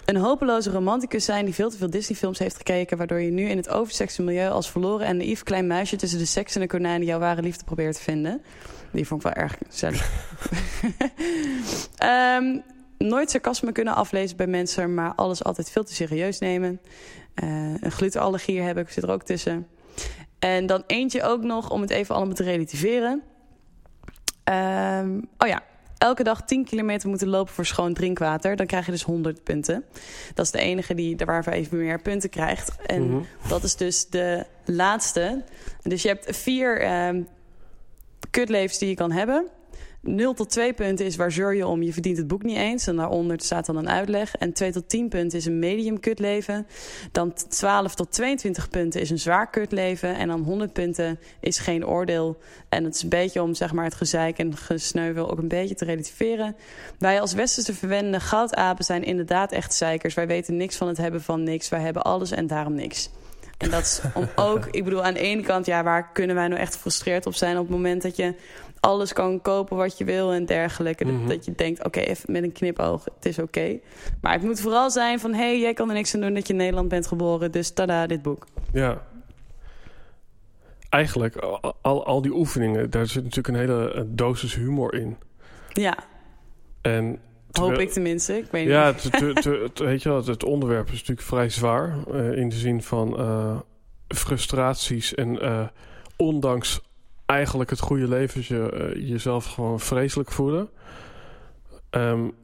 [0.04, 2.96] Een hopeloze romanticus zijn die veel te veel Disney-films heeft gekeken...
[2.96, 5.96] waardoor je nu in het oversekse milieu als verloren en naïef klein muisje...
[5.96, 8.42] tussen de seks en de konijnen jouw ware liefde probeert te vinden.
[8.90, 10.10] Die vond ik wel erg gezellig.
[11.96, 12.58] Ehm,
[12.98, 14.94] nooit sarcasme kunnen aflezen bij mensen...
[14.94, 16.80] maar alles altijd veel te serieus nemen.
[17.34, 17.48] Eh,
[17.80, 19.66] een glutenallergie heb ik, zit er ook tussen.
[20.38, 23.22] En dan eentje ook nog om het even allemaal te relativeren.
[24.44, 25.62] Ehm, oh ja,
[25.98, 28.56] elke dag 10 kilometer moeten lopen voor schoon drinkwater.
[28.56, 29.84] Dan krijg je dus 100 punten.
[30.34, 32.76] Dat is de enige die waar even meer punten krijgt.
[32.86, 33.22] En Mhm.
[33.48, 35.42] dat is dus de laatste.
[35.82, 37.22] Dus je hebt vier ehm
[38.30, 39.46] kutlevens die je kan hebben.
[40.06, 42.86] 0 tot 2 punten is waar zeur je om, je verdient het boek niet eens.
[42.86, 44.34] En daaronder staat dan een uitleg.
[44.36, 46.66] En 2 tot 10 punten is een medium kutleven.
[47.12, 50.16] Dan 12 tot 22 punten is een zwaar kutleven.
[50.16, 52.38] En dan 100 punten is geen oordeel.
[52.68, 55.74] En het is een beetje om zeg maar, het gezeik en gesneuvel ook een beetje
[55.74, 56.56] te relativeren.
[56.98, 60.14] Wij als westerse verwende goudapen zijn inderdaad echt zeikers.
[60.14, 61.68] Wij weten niks van het hebben van niks.
[61.68, 63.10] Wij hebben alles en daarom niks.
[63.58, 66.48] En dat is om ook, ik bedoel, aan de ene kant, ja, waar kunnen wij
[66.48, 68.34] nou echt gefrustreerd op zijn op het moment dat je
[68.86, 71.04] alles kan kopen wat je wil en dergelijke.
[71.04, 71.28] Dat- Mhm.
[71.28, 73.78] Dat je denkt, oké, even met een knipoog, het is oké.
[74.20, 76.46] Maar het moet vooral zijn van, hé, hey, jij kan er niks aan doen dat
[76.46, 78.46] je in Nederland bent geboren, dus tada, dit boek.
[78.72, 79.02] Ja.
[80.88, 81.36] eigenlijk,
[81.82, 85.16] al, al die oefeningen, daar zit natuurlijk een hele eh, dosis humor in.
[85.72, 85.96] Ja.
[86.82, 87.18] En
[87.52, 88.36] Hoop ik tenminste.
[88.36, 89.00] Ik weet ja, niet.
[89.12, 91.96] te, te, weet je het onderwerp is natuurlijk vrij zwaar.
[92.12, 93.58] Uh, in de zin van uh,
[94.08, 95.66] frustraties en uh,
[96.16, 96.80] ondanks
[97.26, 100.68] eigenlijk het goede leven je, jezelf gewoon vreselijk voelen.
[101.90, 102.34] Um,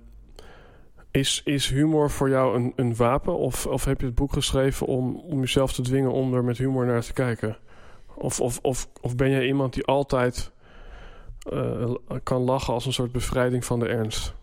[1.10, 3.38] is, is humor voor jou een, een wapen?
[3.38, 6.58] Of, of heb je het boek geschreven om, om jezelf te dwingen om er met
[6.58, 7.56] humor naar te kijken?
[8.14, 10.50] Of, of, of, of ben jij iemand die altijd
[11.52, 14.34] uh, kan lachen als een soort bevrijding van de ernst?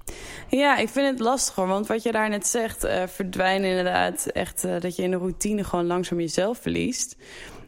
[0.47, 4.61] Ja, ik vind het lastiger, want wat je daar net zegt, uh, verdwijnen inderdaad echt
[4.81, 7.17] dat je in de routine gewoon langzaam jezelf verliest.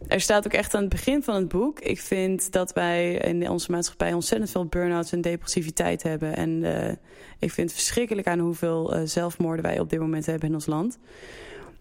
[0.07, 1.79] Er staat ook echt aan het begin van het boek.
[1.79, 6.35] Ik vind dat wij in onze maatschappij ontzettend veel burn-outs en depressiviteit hebben.
[6.35, 6.87] En uh,
[7.39, 10.65] ik vind het verschrikkelijk aan hoeveel uh, zelfmoorden wij op dit moment hebben in ons
[10.65, 10.97] land.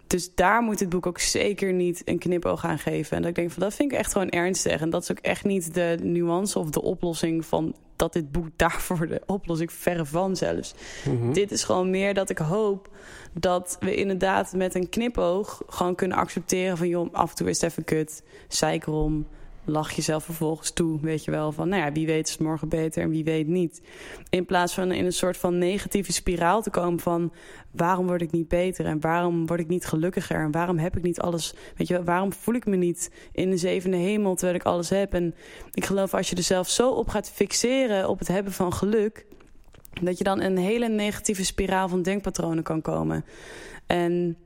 [0.07, 3.17] Dus daar moet het boek ook zeker niet een knipoog aan geven.
[3.17, 4.81] En dat ik denk van dat vind ik echt gewoon ernstig.
[4.81, 8.49] En dat is ook echt niet de nuance of de oplossing van dat dit boek
[8.57, 10.75] daarvoor de oplossing verre van zelfs.
[11.05, 11.33] Mm -hmm.
[11.33, 12.89] Dit is gewoon meer dat ik hoop
[13.33, 17.61] dat we inderdaad met een knipoog gewoon kunnen accepteren van joh, af en toe is
[17.61, 19.27] het even kut, zeik erom,
[19.65, 22.69] lach jezelf vervolgens toe, weet je wel, van nou ja, wie weet is het morgen
[22.69, 23.83] beter en wie weet niet.
[24.31, 27.33] In plaats van in een soort van negatieve spiraal te komen van
[27.71, 31.03] waarom word ik niet beter en waarom word ik niet gelukkiger en waarom heb ik
[31.03, 34.59] niet alles, weet je wel, waarom voel ik me niet in de zevende hemel terwijl
[34.59, 35.15] ik alles heb.
[35.15, 35.35] En
[35.73, 39.27] ik geloof als je er zelf zo op gaat fixeren op het hebben van geluk,
[40.03, 43.25] dat je dan een hele negatieve spiraal van denkpatronen kan komen.
[43.87, 44.37] En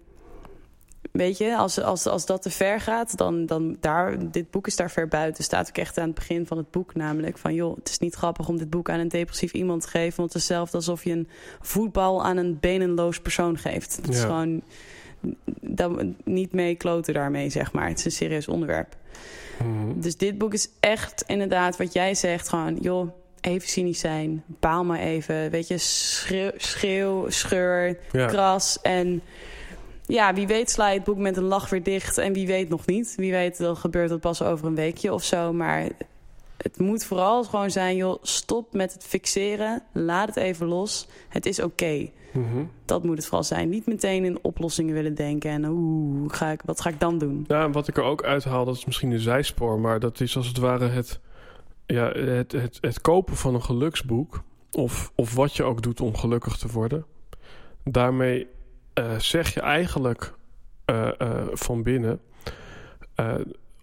[1.13, 4.77] weet je, als, als, als dat te ver gaat, dan, dan daar, dit boek is
[4.77, 5.45] daar ver buiten.
[5.45, 7.55] Staat ook echt aan het begin van het boek namelijk van...
[7.55, 10.17] joh, het is niet grappig om dit boek aan een depressief iemand te geven...
[10.17, 11.29] want het is hetzelfde alsof je een
[11.61, 13.97] voetbal aan een benenloos persoon geeft.
[13.97, 14.13] Het ja.
[14.13, 14.63] is gewoon
[15.61, 17.89] dan, niet mee kloten daarmee, zeg maar.
[17.89, 18.97] Het is een serieus onderwerp.
[19.65, 20.01] Mm.
[20.01, 22.77] Dus dit boek is echt inderdaad wat jij zegt, gewoon...
[22.81, 23.09] joh,
[23.41, 25.51] even cynisch zijn, baal maar even.
[25.51, 28.27] Weet je, schreeuw, schreeuw scheur, ja.
[28.27, 29.23] kras en
[30.07, 32.19] ja, wie weet sla je het boek met een lach weer dicht.
[32.19, 33.15] En wie weet nog niet.
[33.17, 35.53] Wie weet, dan gebeurt dat pas over een weekje of zo.
[35.53, 35.89] Maar
[36.57, 39.83] het moet vooral gewoon zijn, joh, stop met het fixeren.
[39.93, 41.09] Laat het even los.
[41.29, 41.69] Het is oké.
[41.69, 42.13] Okay.
[42.33, 42.71] Mm -hmm.
[42.85, 43.69] Dat moet het vooral zijn.
[43.69, 45.51] Niet meteen in oplossingen willen denken.
[45.51, 47.45] En oeh, ga ik, wat ga ik dan doen?
[47.49, 49.81] Ja, wat ik er ook uithaal, dat is misschien een zijspoor.
[49.81, 51.21] Maar dat is als het ware het,
[51.87, 54.43] ja, het, het, het kopen van een geluksboek.
[54.71, 57.05] Of, of wat je ook doet om gelukkig te worden.
[57.85, 58.47] Daarmee
[58.99, 60.35] uh, zeg je eigenlijk
[60.91, 62.21] uh, uh, van binnen...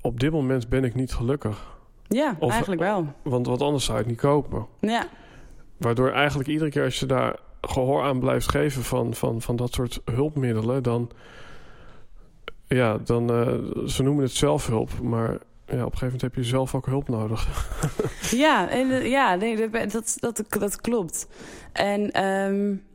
[0.02, 1.80] op dit moment ben ik niet gelukkig.
[2.08, 3.14] Ja, of, eigenlijk wel.
[3.22, 4.66] Want wat anders zou je het niet kopen.
[4.80, 5.08] Ja.
[5.78, 8.84] Waardoor eigenlijk iedere keer als je daar gehoor aan blijft geven...
[8.84, 11.10] van, van, van dat soort hulpmiddelen, dan...
[12.68, 13.28] Ja, dan...
[13.88, 15.38] ze noemen het zelfhulp, maar...
[15.66, 17.48] Ja, op een gegeven moment heb je zelf ook hulp nodig.
[18.46, 21.28] ja, en, ja nee, dat, dat, dat klopt.
[21.72, 22.24] En...
[22.26, 22.90] Um...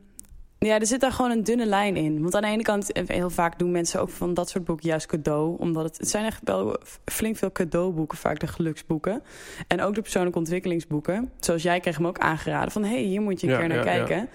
[0.59, 2.21] Ja, er zit daar gewoon een dunne lijn in.
[2.21, 5.05] Want aan de ene kant, heel vaak doen mensen ook van dat soort boeken juist
[5.05, 5.55] cadeau.
[5.59, 9.23] Omdat het, het zijn echt wel flink veel cadeauboeken, vaak de geluksboeken.
[9.67, 11.31] En ook de persoonlijke ontwikkelingsboeken.
[11.39, 12.83] Zoals jij kreeg hem ook aangeraden van...
[12.83, 14.29] hé, hey, hier moet je een ja, keer naar ja, kijken.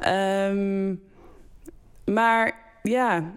[0.00, 0.48] Ja.
[0.48, 1.02] Um,
[2.04, 3.32] maar ja,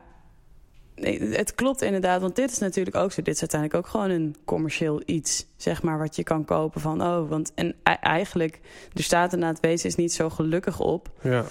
[1.01, 2.21] nee, het klopt inderdaad.
[2.21, 3.21] Want dit is natuurlijk ook zo.
[3.21, 7.01] Dit is uiteindelijk ook gewoon een commercieel iets, zeg maar, wat je kan kopen van...
[7.01, 8.59] oh, want en eigenlijk,
[8.93, 11.09] er staat er na het wezen is niet zo gelukkig op...
[11.21, 11.45] Ja.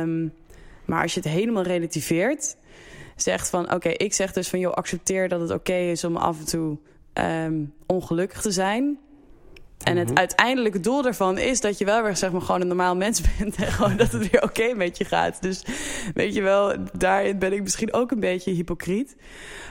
[0.00, 0.32] Um,
[0.84, 2.56] maar als je het helemaal relativeert,
[3.16, 3.64] zegt van...
[3.64, 6.38] oké, okay, ik zeg dus van, joh, accepteer dat het oké okay is om af
[6.38, 6.78] en toe
[7.14, 8.98] um, ongelukkig te zijn...
[9.84, 10.16] En het -hmm.
[10.16, 13.56] uiteindelijke doel daarvan is dat je wel weer zeg maar, gewoon een normaal mens bent.
[13.56, 15.42] En gewoon dat het weer oké okay met je gaat.
[15.42, 15.64] Dus
[16.14, 19.16] weet je wel, daarin ben ik misschien ook een beetje hypocriet.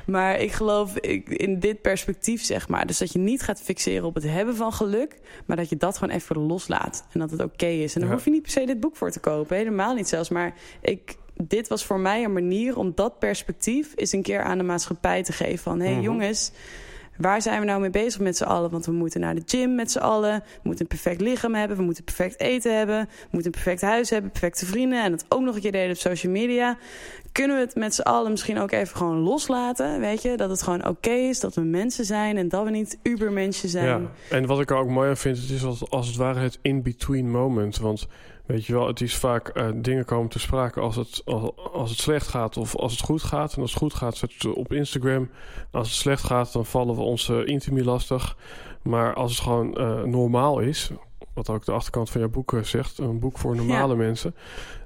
[0.06, 2.88] Maar ik geloof in dit perspectief, zeg maar.
[2.88, 5.20] Dus dat je niet gaat fixeren op het hebben van geluk.
[5.46, 7.06] Maar dat je dat gewoon even loslaat.
[7.12, 7.94] En dat het oké okay is.
[7.94, 8.16] En daar ja.
[8.16, 9.58] hoef je niet per se dit boek voor te kopen.
[9.58, 10.30] Helemaal niet zelfs.
[10.30, 14.58] Maar ik, dit was voor mij een manier om dat perspectief eens een keer aan
[14.58, 15.60] de maatschappij te geven.
[15.60, 16.12] Van hé hey, mm -hmm.
[16.12, 16.52] jongens
[17.20, 18.70] waar zijn we nou mee bezig met z'n allen?
[18.70, 20.40] Want we moeten naar de gym met z'n allen.
[20.40, 21.78] We moeten een perfect lichaam hebben.
[21.78, 23.00] We moeten perfect eten hebben.
[23.00, 24.32] We moeten een perfect huis hebben.
[24.32, 25.04] Perfecte vrienden.
[25.04, 26.78] En dat ook nog een keer delen op social media.
[27.32, 30.00] Kunnen we het met z'n allen misschien ook even gewoon loslaten?
[30.00, 30.38] Weet je?
[30.38, 31.40] Dat het gewoon oké is.
[31.40, 32.38] Dat we mensen zijn.
[32.38, 34.02] En dat we niet ubermensen zijn.
[34.02, 35.38] Ja, en wat ik ook mooi vind.
[35.38, 37.78] Het is als, als het ware het in-between moment.
[37.78, 38.08] Want
[38.50, 41.90] Weet je wel, het is vaak uh, dingen komen te sprake als het, als, als,
[41.90, 43.54] het slecht gaat of als het goed gaat.
[43.54, 45.30] En als het goed gaat, zetten we het op Instagram.
[45.72, 48.38] Als het slecht gaat, dan vallen we ons uh, intimi lastig.
[48.82, 50.92] Maar als het gewoon uh, normaal is,
[51.34, 54.00] wat ook de achterkant van jouw boek zegt, een boek voor normale ja.
[54.00, 54.36] mensen,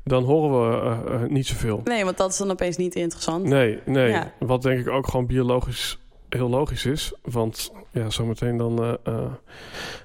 [0.04, 1.82] dan horen we niet zoveel.
[1.84, 3.44] Nee, want dat is dan opeens niet interessant.
[3.44, 4.10] Nee, nee.
[4.10, 4.34] Ja.
[4.40, 6.03] Wat denk ik ook gewoon biologisch
[6.34, 7.14] heel logisch is.
[7.22, 8.84] Want ja, zometeen dan...
[8.84, 9.32] eh, eh,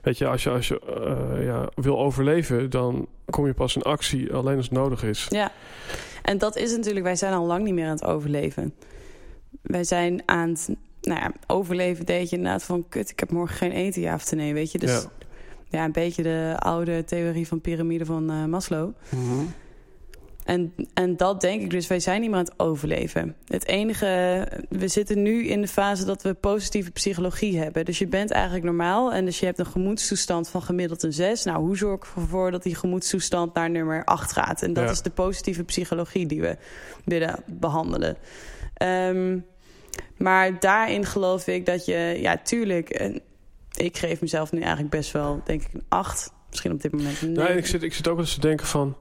[0.02, 2.70] weet je, als je, als je eh, ja, wil overleven...
[2.70, 5.26] dan kom je pas in actie alleen als het nodig is.
[5.28, 5.52] Ja,
[6.22, 8.74] en dat is natuurlijk, wij zijn al lang niet meer aan het overleven.
[9.62, 10.68] Wij zijn aan het,
[11.00, 14.32] nou ja, overleven deed je inderdaad van, kut, ik heb morgen geen eten, ja of
[14.32, 14.78] nee, weet je.
[14.78, 15.10] Dus Ja.
[15.78, 18.90] ja, een beetje de oude theorie van piramide van Maslow.
[19.08, 19.44] Mhm.
[20.48, 23.36] En, en dat denk ik dus, wij zijn niet meer aan het overleven.
[23.46, 24.06] Het enige,
[24.68, 27.84] we zitten nu in de fase dat we positieve psychologie hebben.
[27.84, 31.44] Dus je bent eigenlijk normaal en dus je hebt een gemoedstoestand van gemiddeld een 6.
[31.44, 34.62] Nou, hoe zorg ik ervoor dat die gemoedstoestand naar nummer 8 gaat?
[34.62, 34.90] En dat Ja.
[34.90, 36.56] is de positieve psychologie die we
[37.04, 38.16] willen behandelen.
[38.74, 39.38] Ehm,
[40.16, 43.20] maar daarin geloof ik dat je, ja, tuurlijk, en
[43.76, 46.32] ik geef mezelf nu eigenlijk best wel, denk ik, een 8.
[46.50, 48.96] Misschien op dit moment een Nee, ik zit, ik zit ook eens te denken van...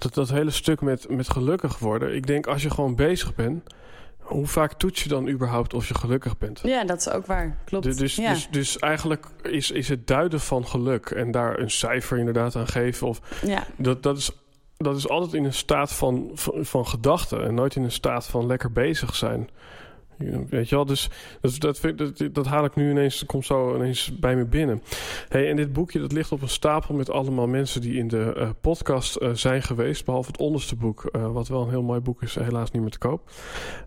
[0.00, 2.14] Dat, dat hele stuk met, met gelukkig worden.
[2.14, 3.74] Ik denk, als je gewoon bezig bent...
[4.18, 6.60] Hoe vaak toets je dan überhaupt of je gelukkig bent?
[6.62, 7.56] Ja, dat is ook waar.
[7.64, 7.84] Klopt.
[7.84, 8.32] Dus, dus, ja.
[8.32, 11.10] dus, dus eigenlijk is, is het duiden van geluk...
[11.10, 13.06] en daar een cijfer inderdaad aan geven...
[13.06, 13.66] Of, ja.
[13.76, 14.30] dat, dat, is,
[14.76, 17.44] dat is altijd in een staat van, van, van gedachten...
[17.44, 19.48] en nooit in een staat van lekker bezig zijn.
[20.24, 21.08] Ja, Weet je wel, dus
[21.40, 24.82] dat, dat, vind- dat, dat haal ik nu ineens, komt zo ineens bij me binnen.
[25.28, 28.32] Hey, en dit boekje dat ligt op een stapel met allemaal mensen die in de
[28.36, 30.04] eh, podcast eh, zijn geweest.
[30.04, 32.90] Behalve het onderste boek, eh, wat wel een heel mooi boek is, helaas niet meer
[32.90, 33.30] te koop.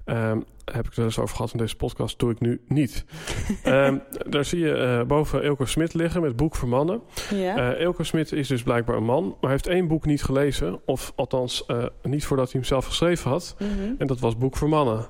[0.06, 3.06] Ehm, heb ik het wel eens over gehad in deze podcast, doe ik nu niet.
[3.64, 3.98] Ehm,
[4.30, 7.02] daar zie je boven Elko Smit liggen met Boek voor Mannen.
[7.30, 7.74] ja.
[7.74, 10.80] Elko Smit is dus blijkbaar een man, maar hij heeft één boek niet gelezen.
[10.86, 11.66] Of althans,
[12.04, 13.56] niet voordat hij hem zelf geschreven had.
[13.60, 13.94] Mhm.
[13.98, 15.08] En dat was Boek voor Mannen.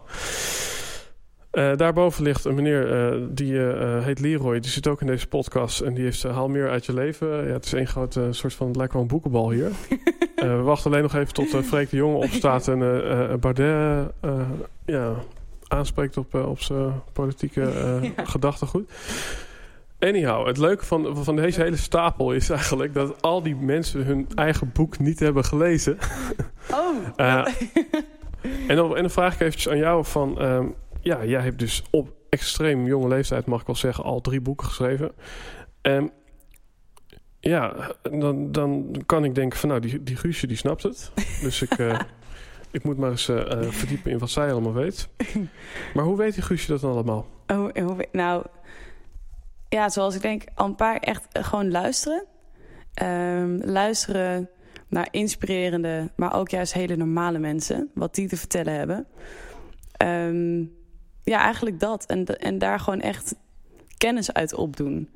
[1.54, 4.60] Eh, daarboven ligt een meneer eh, die eh, heet Leroy.
[4.60, 5.82] Die zit ook in deze podcast.
[5.82, 7.28] En die heeft Haal meer uit je leven.
[7.28, 8.68] Ja, het is één grote soort van...
[8.68, 9.72] Het lijkt wel een boekenbal hier.
[10.36, 12.68] We wachten alleen nog even tot Freek de Jonge opstaat.
[12.68, 12.82] En
[14.22, 14.32] eh,
[14.86, 15.14] ja,
[15.68, 17.62] aanspreekt op, op zijn politieke
[18.18, 18.26] Ja.
[18.26, 18.92] gedachtegoed.
[20.00, 22.94] Anyhow, het leuke van, van deze hele stapel is eigenlijk...
[22.94, 25.98] dat al die mensen hun eigen boek niet hebben gelezen.
[26.72, 26.98] Oh.
[28.68, 30.40] En, dan, en dan vraag ik eventjes aan jou van...
[30.40, 30.66] ehm,
[31.04, 34.68] ja, jij hebt dus op extreem jonge leeftijd, mag ik wel zeggen, al drie boeken
[34.68, 35.12] geschreven.
[35.82, 36.08] Ehm,
[37.40, 41.12] ja, dan, dan kan ik denken van nou, die, die Guusje die snapt het.
[41.42, 42.00] Dus ik, eh,
[42.72, 45.08] ik moet maar eens eh, eh, verdiepen in wat zij allemaal weet.
[45.94, 47.28] Maar hoe weet die Guusje dat dan allemaal?
[47.48, 48.46] Oh, en hoe- nou,
[49.70, 52.26] ja, zoals ik denk, al een paar echt gewoon luisteren.
[52.94, 54.50] Ehm, luisteren
[54.88, 57.90] naar inspirerende, maar ook juist hele normale mensen.
[57.94, 59.08] Wat die te vertellen hebben.
[59.92, 60.64] Ehm,
[61.24, 62.06] ja, eigenlijk dat.
[62.06, 63.36] En, en daar gewoon echt
[63.98, 65.10] kennis uit opdoen.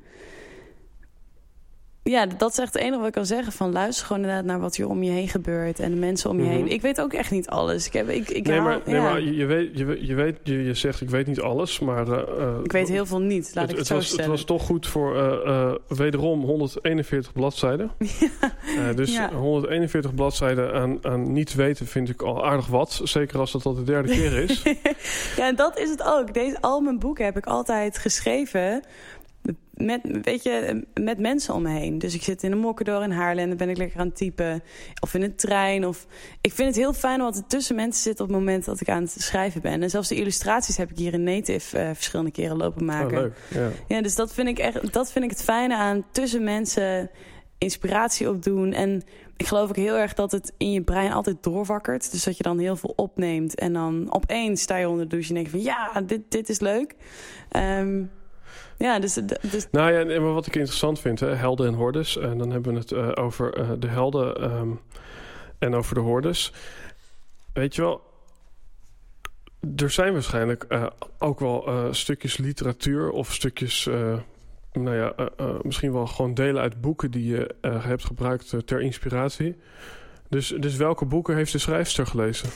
[2.10, 3.52] Ja, dat is echt het enige wat ik kan zeggen.
[3.52, 5.80] Van luister gewoon inderdaad naar wat hier om je heen gebeurt.
[5.80, 6.52] En de mensen om je Mhm.
[6.52, 6.68] heen.
[6.70, 7.86] Ik weet ook echt niet alles.
[7.86, 9.02] Ik, heb, ik, ik nee, haal- maar, nee, ja.
[9.02, 12.08] maar je, weet, je, weet- je, weet je, je zegt ik weet niet alles, maar...
[12.12, 14.26] eh, eh, Ik weet heel veel niet, laat het, ik het, het zo was, het
[14.26, 17.90] was toch goed voor eh, wederom 141 bladzijden.
[18.78, 19.32] Eh, dus Ja.
[19.32, 23.00] 141 bladzijden aan, aan niet weten vind ik al aardig wat.
[23.04, 24.62] Zeker als dat al de derde keer is.
[25.36, 26.34] Ja, en dat is het ook.
[26.34, 28.82] Deze, al mijn boeken heb ik altijd geschreven
[29.78, 31.98] met, weet je, met mensen om me heen.
[31.98, 34.16] Dus ik zit in een mokkendoor in Haarlem en dan ben ik lekker aan het
[34.16, 34.62] typen.
[35.00, 35.86] Of in een trein.
[35.86, 36.06] Of...
[36.40, 38.88] Ik vind het heel fijn om altijd tussen mensen zitten op het moment dat ik
[38.88, 39.82] aan het schrijven ben.
[39.82, 43.20] En zelfs de illustraties heb ik hier in Native eh, verschillende keren lopen Oh, maken.
[43.20, 43.36] leuk.
[43.48, 43.70] Ja.
[43.88, 47.10] Ja, dus dat vind ik echt, dat vind ik het fijne aan tussen mensen
[47.58, 48.72] inspiratie opdoen.
[48.72, 49.02] En
[49.36, 52.10] ik geloof ook heel erg dat het in je brein altijd doorwakkert.
[52.10, 55.28] Dus dat je dan heel veel opneemt en dan opeens sta je onder de douche
[55.28, 56.94] en denk je van ja, dit, dit is leuk.
[57.48, 58.02] Ehm,
[58.78, 59.14] ja, dus,
[59.50, 62.18] dus Nou ja, en wat ik interessant vind, hè, helden en hordes.
[62.18, 64.70] En dan hebben we het eh, over eh, de helden ehm,
[65.58, 66.52] en over de hordes.
[67.52, 68.02] Weet je wel,
[69.76, 70.86] er zijn waarschijnlijk eh,
[71.18, 74.18] ook wel eh, stukjes literatuur of stukjes, eh,
[74.72, 78.52] nou ja, eh, eh, misschien wel gewoon delen uit boeken die je eh, hebt gebruikt
[78.52, 79.56] eh, ter inspiratie.
[80.28, 82.48] Dus, dus welke boeken heeft de schrijfster gelezen?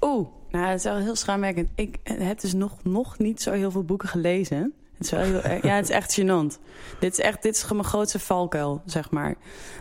[0.00, 1.70] Oeh, nou, dat is wel heel schaamwerkend.
[1.74, 4.74] Ik heb dus nog, nog niet zo heel veel boeken gelezen.
[4.98, 6.58] Het is wel heel erg, ja, het is echt gênant.
[7.00, 9.34] Dit is echt, dit is mijn grootste valkuil, zeg maar.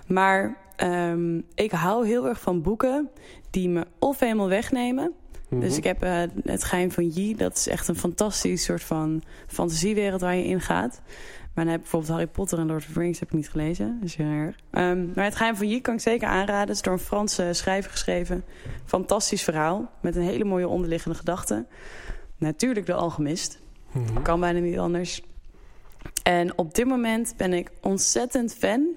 [0.07, 3.09] Maar ehm, ik hou heel erg van boeken
[3.49, 5.13] die me of helemaal wegnemen.
[5.49, 5.61] Mhm.
[5.61, 7.35] Dus ik heb eh, Het Geheim van Yi.
[7.35, 11.01] Dat is echt een fantastisch soort van fantasiewereld waar je in gaat.
[11.53, 13.49] Maar dan heb ik bijvoorbeeld Harry Potter en Lord of the Rings heb ik niet
[13.49, 13.97] gelezen.
[14.01, 14.55] Dus heel erg.
[14.71, 16.67] Ehm, maar Het Geheim van Yi kan ik zeker aanraden.
[16.67, 18.43] Het is door een Franse schrijver geschreven.
[18.85, 19.91] Fantastisch verhaal.
[20.01, 21.65] Met een hele mooie onderliggende gedachte.
[22.37, 23.59] Natuurlijk de alchemist.
[23.91, 24.21] Mhm.
[24.21, 25.21] Kan bijna niet anders.
[26.23, 28.87] En op dit moment ben ik ontzettend fan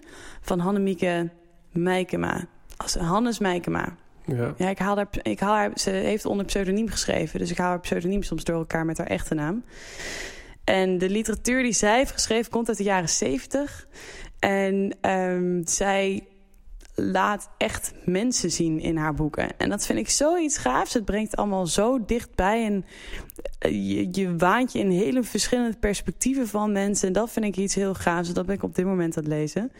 [0.40, 1.30] van Hannemieke
[1.72, 2.46] Meikema.
[2.76, 3.96] Als Hannes Meikema.
[4.24, 4.54] Ja.
[4.56, 7.38] Ja, ik haal haar, ik haal haar, ze heeft onder pseudoniem geschreven.
[7.38, 9.64] Dus ik haal haar pseudoniem soms door elkaar met haar echte naam.
[10.64, 13.86] En de literatuur die zij heeft geschreven komt uit de jaren zeventig.
[14.38, 16.26] En um, zij
[17.00, 19.58] laat echt mensen zien in haar boeken.
[19.58, 20.94] En dat vind ik zoiets gaafs.
[20.94, 22.64] Het brengt allemaal zo dichtbij.
[22.64, 22.84] En
[23.58, 27.06] eh, je, je waant je in hele verschillende perspectieven van mensen.
[27.06, 28.32] En dat vind ik iets heel gaafs.
[28.32, 29.72] Dat ben ik op dit moment aan het lezen.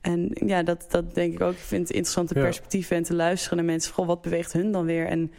[0.00, 1.52] En ja, dat, dat denk ik ook.
[1.52, 2.96] Ik vind het interessante perspectieven.
[2.96, 3.92] En te luisteren naar mensen.
[3.92, 5.06] Goh, wat beweegt hun dan weer?
[5.06, 5.32] En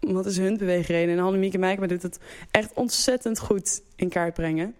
[0.00, 1.16] wat is hun beweegreden?
[1.16, 2.18] En Hannemieke Meijkma doet het
[2.50, 4.74] echt ontzettend goed in kaart brengen.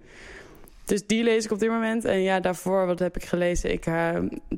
[0.89, 2.05] Dus die lees ik op dit moment.
[2.05, 3.73] En ja, daarvoor, wat heb ik gelezen?
[3.73, 4.11] Ik, uh,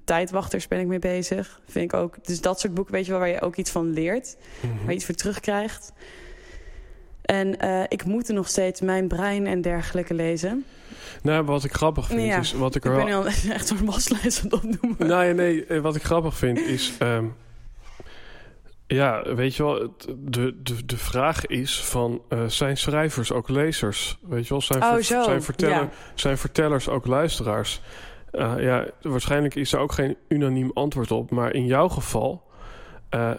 [0.04, 1.60] Tijdwachters ben ik mee bezig.
[1.66, 2.24] Vind ik ook.
[2.24, 4.36] Dus dat soort boeken, weet je wel, waar je ook iets van leert.
[4.60, 4.74] Mhm.
[4.76, 5.92] Waar je iets voor terugkrijgt.
[7.22, 10.64] En uh, ik moet er nog steeds Mijn Brein en dergelijke lezen.
[11.22, 12.52] Nou, wat ik grappig vind ja, is...
[12.52, 13.26] Wat ik, er ik ben wel...
[13.56, 15.06] echt zo'n waslijst aan het opnoemen.
[15.06, 16.92] Nee, nee, eh, wat ik grappig vind is...
[17.02, 17.34] Um,
[18.94, 24.18] ja, weet je wel, de, de, de vraag is van, uh, zijn schrijvers ook lezers?
[24.22, 27.80] Weet je wel, zijn, oh, zijn, verteller, zijn vertellers ook luisteraars?
[28.32, 31.30] Uh, ja, waarschijnlijk is er ook geen unaniem antwoord op.
[31.30, 32.42] Maar in jouw geval
[33.14, 33.30] uh,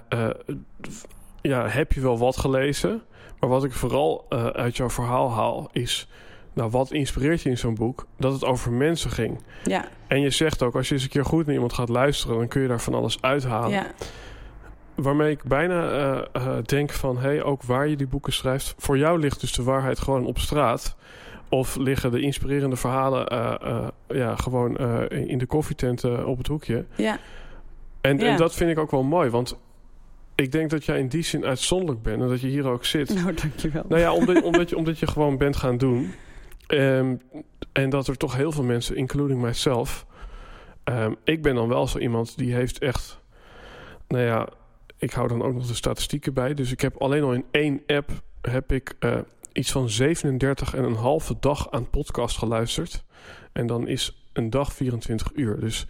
[1.42, 3.02] ja, heb je wel wat gelezen.
[3.40, 6.08] Maar wat ik vooral uit jouw verhaal haal is...
[6.54, 8.08] Nou, wat inspireert je in zo'n boek?
[8.18, 9.44] Dat het over mensen ging.
[9.64, 9.86] Ja.
[10.08, 12.38] En je zegt ook, als je eens een keer goed naar iemand gaat luisteren...
[12.38, 13.70] dan kun je daar van alles uithalen.
[13.70, 13.86] Ja
[14.96, 17.18] waarmee ik bijna uh, uh, denk van...
[17.18, 18.76] hey, ook waar je die boeken schrijft...
[18.78, 20.96] voor jou ligt dus de waarheid gewoon op straat...
[21.50, 24.78] of liggen de inspirerende verhalen uh, ja, gewoon
[25.10, 26.86] in de koffietenten op het hoekje.
[26.96, 27.18] Ja.
[28.02, 28.26] En, ja.
[28.26, 29.60] en dat vind ik ook wel mooi, want...
[30.36, 33.14] Ik denk dat jij in die zin uitzonderlijk bent en dat je hier ook zit.
[33.16, 33.84] Nou, dankjewel.
[33.88, 36.14] Nou ja, omdat, omdat, je, omdat je gewoon bent gaan doen.
[36.68, 37.22] Um,
[37.72, 40.06] en dat er toch heel veel mensen, including myself...
[40.86, 43.20] Um, ik ben dan wel zo iemand die heeft echt...
[44.08, 44.48] Nou ja,
[45.02, 46.54] ik hou dan ook nog de statistieken bij.
[46.54, 49.18] Dus ik heb alleen al in één app heb ik uh,
[49.54, 53.04] iets van 37 en een halve dag aan podcast geluisterd.
[53.52, 55.60] En dan is een dag 24 uur.
[55.60, 55.86] Dus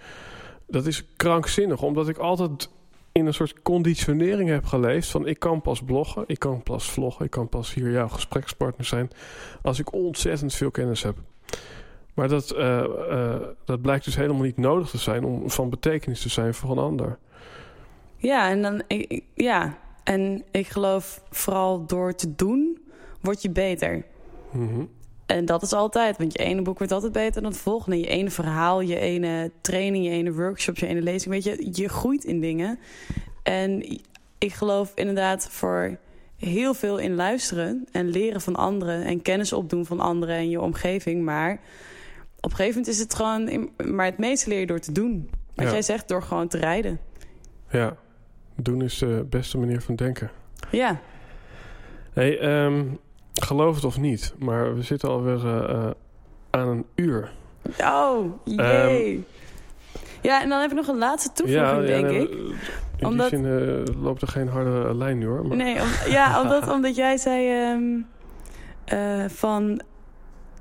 [0.68, 2.70] dat is krankzinnig, omdat ik altijd
[3.12, 7.26] in een soort conditionering heb geleefd van ik kan pas bloggen, ik kan pas vloggen,
[7.26, 9.09] ik kan pas hier jouw gesprekspartner zijn
[9.62, 11.18] als ik ontzettend veel kennis heb.
[12.14, 13.36] Maar dat, uh, uh,
[13.66, 16.78] dat blijkt dus helemaal niet nodig te zijn om van betekenis te zijn voor een
[16.78, 17.18] ander.
[18.22, 19.78] Ja, en dan, ik, ja.
[20.03, 22.82] En ik geloof vooral door te doen,
[23.22, 24.05] word je beter.
[24.51, 24.89] Mm
[25.26, 27.99] En dat is altijd, want je ene boek wordt altijd beter dan het volgende.
[27.99, 31.34] Je ene verhaal, je ene training, je ene workshop, je ene lezing.
[31.34, 32.80] Weet je, je groeit in dingen.
[33.43, 33.99] En
[34.38, 35.97] ik geloof inderdaad voor
[36.38, 40.61] heel veel in luisteren en leren van anderen en kennis opdoen van anderen en je
[40.61, 41.24] omgeving.
[41.24, 41.51] Maar
[42.39, 45.30] op een gegeven moment is het gewoon, maar het meeste leer je door te doen.
[45.55, 46.99] Wat jij zegt, door gewoon te rijden.
[47.72, 47.97] Ja,
[48.62, 50.32] doen is de beste manier van denken.
[50.70, 50.99] Ja.
[52.14, 52.99] Hey, um,
[53.34, 55.89] geloof het of niet, maar we zitten alweer uh,
[56.49, 57.32] aan een uur.
[57.84, 59.16] Oh, jee.
[59.16, 59.26] Um,
[60.22, 62.30] ja, en dan heb ik nog een laatste toevoeging, ja, denk ja, ik.
[62.97, 63.30] In omdat...
[63.30, 65.47] die zin uh, loopt er geen harde lijn nu, hoor.
[65.47, 65.57] Maar...
[65.57, 68.07] Nee, om, ja, omdat, omdat jij zei um,
[68.93, 69.82] uh, van...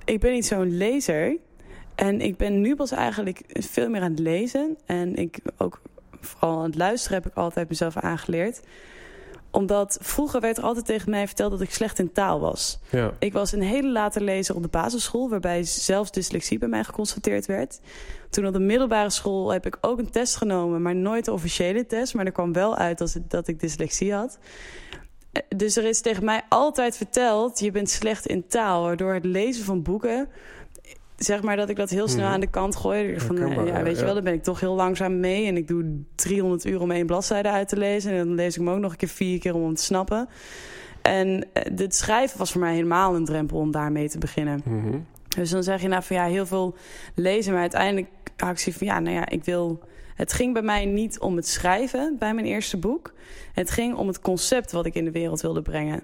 [0.04, 1.36] Ik ben niet zo'n lezer...
[1.94, 4.76] En ik ben nu pas eigenlijk veel meer aan het lezen.
[4.86, 5.80] En ik ook
[6.20, 8.60] vooral aan het luisteren heb ik altijd mezelf aangeleerd
[9.50, 12.78] omdat vroeger werd er altijd tegen mij verteld dat ik slecht in taal was.
[12.90, 13.12] Ja.
[13.18, 15.28] Ik was een hele late lezer op de basisschool...
[15.28, 17.80] waarbij zelfs dyslexie bij mij geconstateerd werd.
[18.30, 20.82] Toen op de middelbare school heb ik ook een test genomen...
[20.82, 22.14] maar nooit de officiële test.
[22.14, 24.38] Maar er kwam wel uit dat ik dyslexie had.
[25.56, 27.58] Dus er is tegen mij altijd verteld...
[27.58, 28.82] je bent slecht in taal.
[28.82, 30.28] Waardoor het lezen van boeken
[31.24, 32.34] zeg maar dat ik dat heel snel mhm.
[32.34, 33.20] aan de kant gooi.
[33.20, 35.46] Van, uh, ja, weet je wel, dan ben ik toch heel langzaam mee.
[35.46, 38.12] En ik doe 300 uur om één bladzijde uit te lezen.
[38.12, 40.28] En dan lees ik hem ook nog een keer vier keer om hem te snappen.
[41.02, 44.60] En het schrijven was voor mij helemaal een drempel om daarmee te beginnen.
[44.64, 44.98] Mhm.
[45.36, 46.74] Dus dan zeg je nou van ja, heel veel
[47.14, 47.52] lezen.
[47.52, 49.80] Maar uiteindelijk had ik zoiets van ja, nou ja, ik wil...
[50.14, 53.14] Het ging bij mij niet om het schrijven bij mijn eerste boek.
[53.52, 56.02] Het ging om het concept wat ik in de wereld wilde brengen.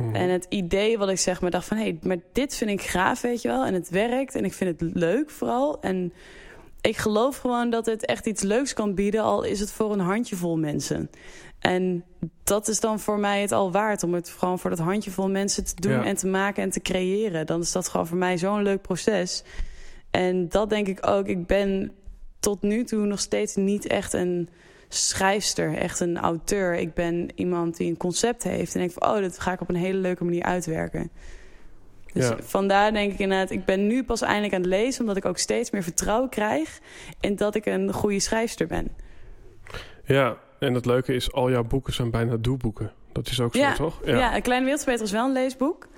[0.00, 0.14] Mhm.
[0.14, 1.76] En het idee wat ik zeg maar dacht van...
[1.76, 3.64] hé, hey, maar dit vind ik gaaf, weet je wel.
[3.64, 5.80] En het werkt en ik vind het leuk vooral.
[5.80, 6.12] En
[6.80, 9.22] ik geloof gewoon dat het echt iets leuks kan bieden...
[9.22, 11.10] al is het voor een handjevol mensen.
[11.58, 12.04] En
[12.44, 14.02] dat is dan voor mij het al waard...
[14.02, 17.46] om het gewoon voor dat handjevol mensen te doen en te maken en te creëren.
[17.46, 19.44] Dan is dat gewoon voor mij zo'n leuk proces.
[20.10, 21.26] En dat denk ik ook.
[21.26, 21.92] Ik ben
[22.40, 24.48] tot nu toe nog steeds niet echt een
[24.94, 26.74] schrijfster, echt een auteur.
[26.74, 29.08] Ik ben iemand die een concept heeft en denk van...
[29.08, 31.10] oh, dat ga ik op een hele leuke manier uitwerken.
[32.12, 32.36] Dus ja.
[32.40, 33.50] vandaar denk ik inderdaad...
[33.50, 35.00] ik ben nu pas eindelijk aan het lezen...
[35.00, 36.80] omdat ik ook steeds meer vertrouwen krijg...
[37.20, 38.88] in dat ik een goede schrijfster ben.
[40.04, 41.32] Ja, en het leuke is...
[41.32, 42.92] al jouw boeken zijn bijna doelboeken.
[43.12, 43.74] Dat is ook zo, ja.
[43.74, 44.00] toch?
[44.04, 45.88] Ja, ja Een Kleine Wereldverbeter is wel een leesboek.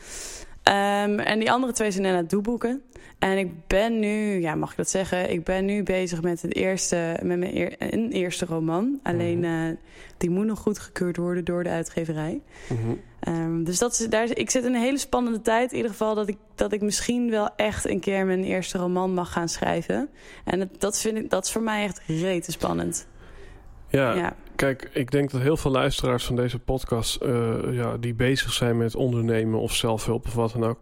[0.63, 2.83] Ehm, en die andere twee zijn inderdaad doeboeken.
[3.19, 5.31] En ik ben nu, ja, mag ik dat zeggen?
[5.31, 9.01] Ik ben nu bezig met, het eerste, met mijn eer, een eerste roman.
[9.03, 9.69] Alleen Mhm.
[9.71, 9.77] eh,
[10.17, 12.41] die moet nog goedgekeurd worden door de uitgeverij.
[12.69, 12.79] Mhm.
[13.21, 15.71] Ehm, dus dat is, daar, ik zit in een hele spannende tijd.
[15.71, 19.15] In ieder geval dat ik, dat ik misschien wel echt een keer mijn eerste roman
[19.15, 20.09] mag gaan schrijven.
[20.45, 23.07] En dat, dat, vind ik, dat is voor mij echt rete spannend.
[23.93, 24.37] Ja, Ja.
[24.57, 27.17] kijk, ik denk dat heel veel luisteraars van deze podcast...
[27.17, 30.79] eh, ja, die bezig zijn met ondernemen of zelfhulp of wat dan ook...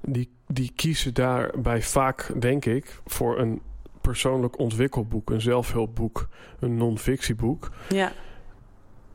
[0.00, 3.60] die, die kiezen daarbij vaak, denk ik, voor een
[4.00, 5.30] persoonlijk ontwikkelboek...
[5.30, 6.28] een zelfhulpboek,
[6.60, 7.70] een non-fictieboek.
[7.88, 8.12] ja.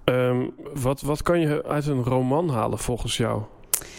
[0.04, 3.42] Ehm, wat, wat kan je uit een roman halen volgens jou?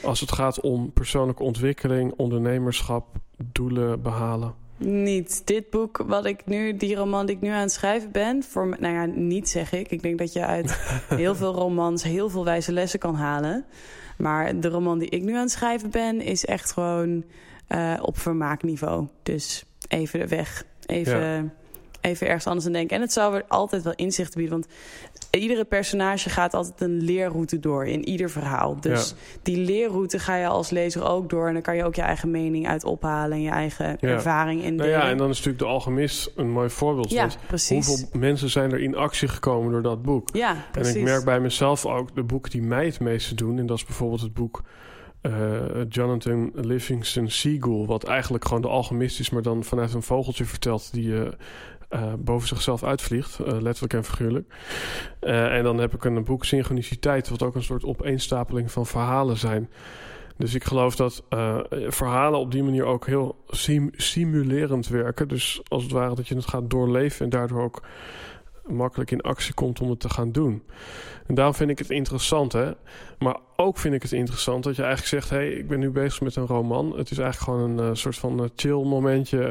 [0.02, 3.06] Als het gaat om persoonlijke ontwikkeling, ondernemerschap,
[3.52, 4.54] doelen behalen.
[4.84, 5.42] Niet.
[5.44, 8.76] Dit boek, wat ik nu, die roman die ik nu aan het schrijven ben, voor,
[8.80, 9.90] nou ja, niet zeg ik.
[9.90, 10.78] Ik denk dat je uit
[11.08, 13.64] heel veel romans heel veel wijze lessen kan halen.
[14.18, 17.24] Maar de roman die ik nu aan het schrijven ben, is echt gewoon
[17.66, 19.08] eh, op vermaakniveau.
[19.22, 21.52] Dus even weg, even,
[22.00, 22.96] even ergens anders aan denken.
[22.96, 24.66] En het zou er altijd wel inzicht bieden, want
[25.40, 28.80] iedere personage gaat altijd een leerroute door in ieder verhaal.
[28.80, 29.16] Dus Ja.
[29.42, 31.46] die leerroute ga je als lezer ook door.
[31.46, 34.08] En dan kan je ook je eigen mening uit ophalen en je eigen Ja.
[34.08, 34.92] ervaring Nou indelen.
[34.92, 37.10] ja, en dan is natuurlijk de alchemist een mooi voorbeeld.
[37.10, 37.86] Ja, precies.
[37.86, 40.28] hoeveel mensen zijn er in actie gekomen door dat boek?
[40.32, 40.92] Ja, precies.
[40.94, 43.58] En ik merk bij mezelf ook de boeken die mij het meeste doen.
[43.58, 44.62] En dat is bijvoorbeeld het boek
[45.20, 45.32] eh,
[45.88, 47.86] Jonathan Livingston Seagull.
[47.86, 51.28] Wat eigenlijk gewoon de alchemist is, maar dan vanuit een vogeltje vertelt die eh,
[51.93, 53.38] eh, boven zichzelf uitvliegt.
[53.38, 54.55] eh, letterlijk en figuurlijk.
[55.20, 59.36] Eh, en dan heb ik een boek Synchroniciteit, wat ook een soort opeenstapeling van verhalen
[59.36, 59.70] zijn.
[60.36, 61.24] Dus ik geloof dat
[61.88, 65.28] verhalen op die manier ook heel sim- simulerend werken.
[65.28, 67.82] Dus als het ware dat je het gaat doorleven en daardoor ook
[68.66, 70.62] makkelijk in actie komt om het te gaan doen.
[71.26, 72.72] En daarom vind ik het interessant, hè.
[73.18, 75.30] Maar ook vind ik het interessant dat je eigenlijk zegt...
[75.30, 76.96] hé, hey, ik ben nu bezig met een roman.
[76.96, 79.44] Het is eigenlijk gewoon een eh, soort van eh, chill momentje,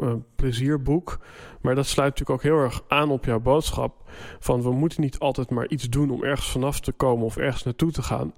[0.00, 1.18] eh, plezierboek.
[1.60, 4.10] Maar dat sluit natuurlijk ook heel erg aan op jouw boodschap...
[4.38, 7.24] van we moeten niet altijd maar iets doen om ergens vanaf te komen...
[7.24, 8.34] of ergens naartoe te gaan.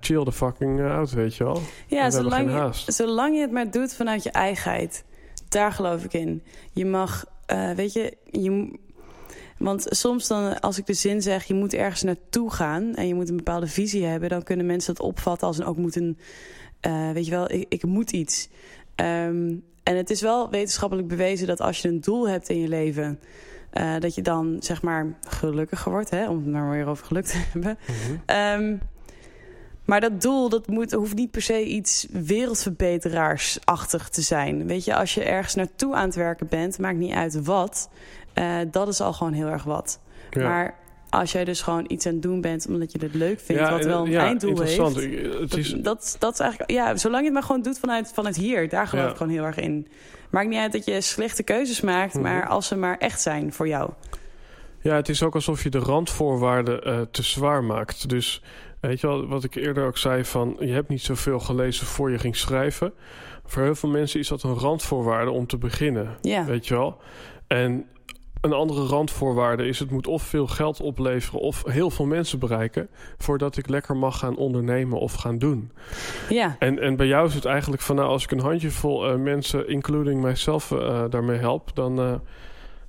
[0.00, 1.60] Chill the fucking out, weet je wel.
[1.86, 5.04] Ja, zolang je, zolang je het maar doet vanuit je eigenheid.
[5.48, 6.42] Daar geloof ik in.
[6.72, 7.24] Je mag,
[7.76, 8.78] weet je, je,
[9.58, 13.14] want soms dan, als ik de zin zeg, je moet ergens naartoe gaan en je
[13.14, 16.18] moet een bepaalde visie hebben, dan kunnen mensen dat opvatten als een ook moet een,
[16.80, 18.48] eh, weet je wel, ik, ik moet iets.
[18.94, 22.68] Ehm, en het is wel wetenschappelijk bewezen dat als je een doel hebt in je
[22.68, 23.20] leven,
[23.70, 27.24] eh, dat je dan zeg maar gelukkiger wordt, hè, om het maar weer over geluk
[27.24, 27.78] te hebben.
[28.26, 28.76] Ehm,
[29.84, 34.66] maar dat doel dat moet, hoeft niet per se iets wereldverbeteraarsachtig te zijn.
[34.66, 37.88] Weet je, als je ergens naartoe aan het werken bent, maakt niet uit wat.
[38.36, 40.00] Eh, dat is al gewoon heel erg wat.
[40.30, 40.48] Ja.
[40.48, 40.74] Maar
[41.10, 43.84] als jij dus gewoon iets aan het doen bent omdat je het leuk vindt, wat
[43.84, 44.96] wel een ja, einddoel interessant.
[44.96, 45.38] heeft.
[45.38, 48.36] Het is, Dat, dat, is eigenlijk, ja, zolang je het maar gewoon doet vanuit, vanuit
[48.36, 49.10] hier, daar geloof Ja.
[49.10, 49.88] ik gewoon heel erg in.
[50.30, 52.22] Maakt niet uit dat je slechte keuzes maakt, Mhm.
[52.22, 53.90] maar als ze maar echt zijn voor jou.
[54.80, 58.08] Ja, het is ook alsof je de randvoorwaarden eh, te zwaar maakt.
[58.08, 58.42] Dus
[58.80, 60.56] weet je wel, wat ik eerder ook zei van...
[60.60, 62.92] je hebt niet zoveel gelezen voor je ging schrijven.
[63.44, 66.16] Voor heel veel mensen is dat een randvoorwaarde om te beginnen.
[66.20, 66.96] Ja, Weet je wel?
[67.46, 67.86] En
[68.46, 69.78] een andere randvoorwaarde is...
[69.78, 72.88] het moet of veel geld opleveren of heel veel mensen bereiken...
[73.18, 75.70] voordat ik lekker mag gaan ondernemen of gaan doen.
[76.28, 76.56] ja.
[76.58, 77.96] En, en bij jou is het eigenlijk van...
[77.96, 81.70] nou, als ik een handjevol eh, mensen, including mijzelf, eh, daarmee help...
[81.74, 82.20] dan...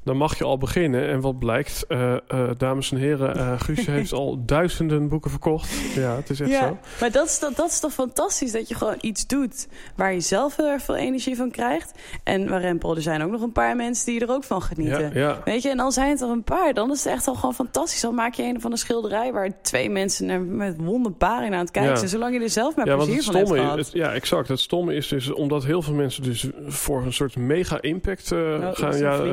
[0.08, 1.08] dan mag je al beginnen.
[1.08, 5.70] En wat blijkt, eh, eh, dames en heren, Guusje heeft al duizenden boeken verkocht.
[5.96, 6.78] Ja, het is echt ja, zo.
[7.00, 10.20] maar dat is, dat, dat is toch fantastisch dat je gewoon iets doet waar je
[10.20, 11.92] zelf heel erg veel energie van krijgt.
[12.24, 15.12] En waar Rempel, er zijn ook nog een paar mensen die er ook van genieten.
[15.14, 15.42] Ja, ja.
[15.46, 17.54] Weet je, en al zijn het er een paar, dan is het echt al gewoon
[17.54, 18.02] fantastisch.
[18.02, 21.72] Dan maak je een van een schilderij waar twee mensen naar, met wonderbaring aan het
[21.72, 22.10] kijken zijn.
[22.10, 23.78] Zolang je er zelf maar plezier het van hebt gehad.
[23.78, 24.48] is, het- ja, exact.
[24.48, 28.70] Het stomme is dus omdat heel veel mensen dus voor een soort mega impact Oh,
[28.74, 28.98] gaan.
[28.98, 29.24] Ja,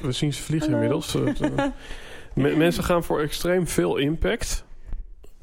[0.00, 0.82] we zien ze vliegen Hallo.
[0.82, 1.14] inmiddels.
[1.14, 1.70] Eh, eh,
[2.34, 4.64] me- mensen gaan voor extreem veel impact.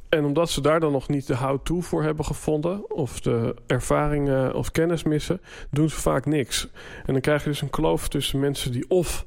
[0.09, 4.29] En omdat ze daar dan nog niet de how-to voor hebben gevonden, of de ervaring
[4.29, 6.67] eh, of kennis missen, doen ze vaak niks.
[7.05, 9.25] En dan krijg je dus een kloof tussen mensen die of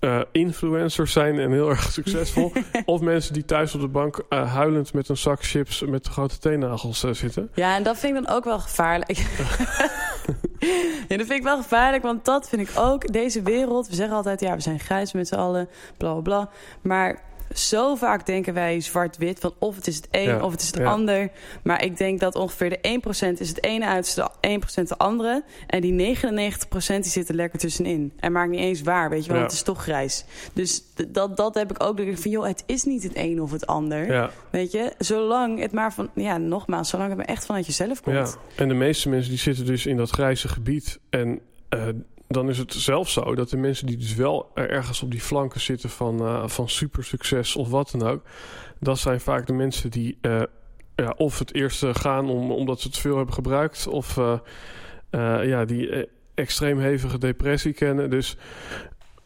[0.00, 2.52] eh, influencers zijn en heel erg succesvol,
[2.84, 7.04] of mensen die thuis op de bank huilend met een zak chips met grote teennagels
[7.04, 7.50] eh, zitten.
[7.54, 9.10] Ja, en dat vind ik dan ook wel gevaarlijk.
[11.08, 13.12] ja, dat vind ik wel gevaarlijk, want dat vind ik ook.
[13.12, 16.50] Deze wereld, we zeggen altijd, ja, we zijn grijs met z'n allen, bla bla bla.
[16.82, 17.22] Maar
[17.54, 19.38] zo vaak denken wij zwart-wit.
[19.38, 20.84] Van of het is het een Ja, of het is het ja.
[20.84, 21.30] ander.
[21.62, 23.00] Maar ik denk dat ongeveer de
[23.36, 25.42] 1% is het ene uiterste, de 1% de andere.
[25.66, 26.20] En die 99%
[26.86, 28.12] die zitten lekker tussenin.
[28.18, 29.38] En maakt niet eens waar, weet je wel.
[29.38, 29.44] Ja.
[29.44, 30.24] Het is toch grijs.
[30.52, 31.96] Dus dat, dat heb ik ook.
[31.96, 34.30] Dat ik van, joh, het is niet het een of het ander.
[34.50, 38.16] Weet je, zolang het maar van, ja, nogmaals, zolang het maar echt vanuit jezelf komt.
[38.16, 38.26] ja.
[38.56, 40.98] En de meeste mensen die zitten dus in dat grijze gebied.
[41.10, 41.88] En eh,
[42.32, 45.20] dan is het zelfs zo dat de mensen die dus wel er ergens op die
[45.20, 48.22] flanken zitten van, eh van supersucces of wat dan ook.
[48.80, 50.42] Dat zijn vaak de mensen die eh,
[50.96, 53.86] ja, of het eerste gaan om, omdat ze het veel hebben gebruikt.
[53.86, 54.38] Of eh,
[55.44, 58.10] ja, die extreem hevige depressie kennen.
[58.10, 58.36] Dus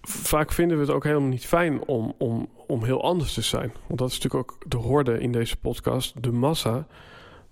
[0.03, 3.73] vaak vinden we het ook helemaal niet fijn om, om, om heel anders te zijn.
[3.87, 6.87] Want dat is natuurlijk ook de horde in deze podcast, de massa.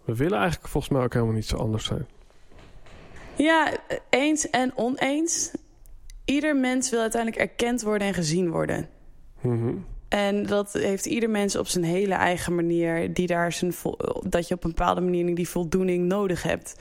[0.04, 2.06] We willen eigenlijk volgens mij ook helemaal niet zo anders zijn.
[3.36, 3.72] Ja,
[4.10, 5.50] eens en oneens.
[6.24, 8.88] Ieder mens wil uiteindelijk erkend worden en gezien worden.
[9.40, 9.74] Mhm.
[10.08, 13.74] En dat heeft ieder mens op zijn hele eigen manier, die daar zijn
[14.22, 16.80] dat je op een bepaalde manier die voldoening nodig hebt.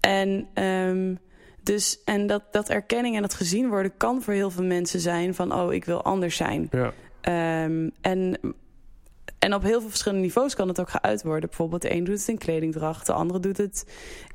[0.00, 1.14] En, ehm,
[1.62, 5.34] dus, en dat, dat erkenning en dat gezien worden kan voor heel veel mensen zijn
[5.34, 6.68] van, oh, ik wil anders zijn.
[6.70, 8.38] Ja, Ehm, en,
[9.42, 11.48] en op heel veel verschillende niveaus kan het ook geuit worden.
[11.48, 13.86] Bijvoorbeeld de een doet het in kledingdracht, de andere doet het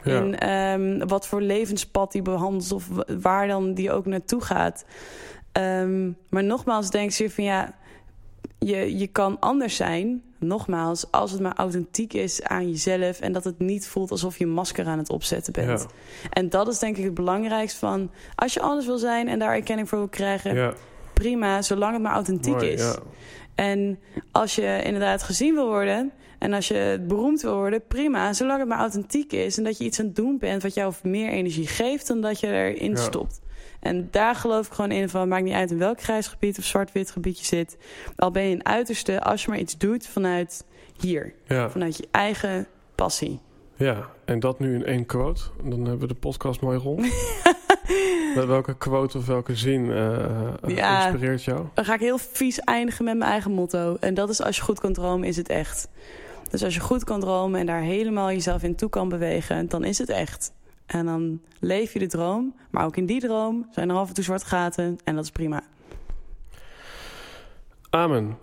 [0.03, 0.20] Ja.
[0.22, 4.86] in ehm, wat voor levenspad die behandelt of wa- waar dan die ook naartoe gaat.
[5.51, 7.74] Ehm, maar nogmaals, denk je van ja,
[8.60, 10.22] je, je kan anders zijn.
[10.39, 14.43] Nogmaals, als het maar authentiek is aan jezelf en dat het niet voelt alsof je
[14.45, 15.80] een masker aan het opzetten bent.
[15.82, 19.39] ja, En dat is denk ik het belangrijkste van als je anders wil zijn en
[19.39, 20.74] daar erkenning voor wil krijgen, ja.
[21.14, 22.82] prima, zolang het maar authentiek Mooi, is.
[22.82, 22.95] ja.
[23.58, 23.99] En
[24.32, 28.68] als je inderdaad gezien wil worden en als je beroemd wil worden, prima, zolang het
[28.68, 31.68] maar authentiek is en dat je iets aan het doen bent wat jou meer energie
[31.68, 32.95] geeft dan dat je erin Ja.
[32.97, 33.41] stopt.
[33.80, 36.64] En daar geloof ik gewoon in van, maakt niet uit in welk grijs gebied of
[36.64, 37.78] zwart-wit gebied je zit.
[38.16, 40.66] Al ben je een uiterste, als je maar iets doet vanuit
[40.99, 43.39] hier, Ja, vanuit je eigen passie.
[43.76, 45.41] ja, en dat nu in één quote.
[45.64, 47.05] Dan hebben we de podcast mooi rond.
[48.35, 51.05] Met welke quote of welke zin eh, eh, Ja.
[51.07, 51.65] inspireert jou?
[51.73, 53.97] Dan ga ik heel vies eindigen met mijn eigen motto.
[53.99, 55.88] En dat is als je goed kan dromen, is het echt.
[56.49, 59.83] Dus als je goed kan dromen en daar helemaal jezelf in toe kan bewegen, dan
[59.83, 60.51] is het echt.
[60.85, 62.55] En dan leef je de droom.
[62.69, 64.99] Maar ook in die droom zijn er af en toe zwarte gaten.
[65.03, 65.63] En dat is prima.
[67.89, 68.38] Amen.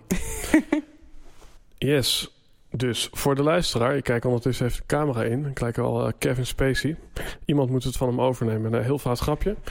[1.78, 2.33] yes.
[2.76, 5.46] Dus voor de luisteraar, ik kijk ondertussen even de camera in.
[5.46, 6.96] Ik kijk al eh, Kevin Spacey.
[7.44, 8.72] Iemand moet het van hem overnemen.
[8.72, 9.56] Een heel fout grapje.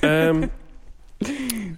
[0.00, 0.46] Ehm,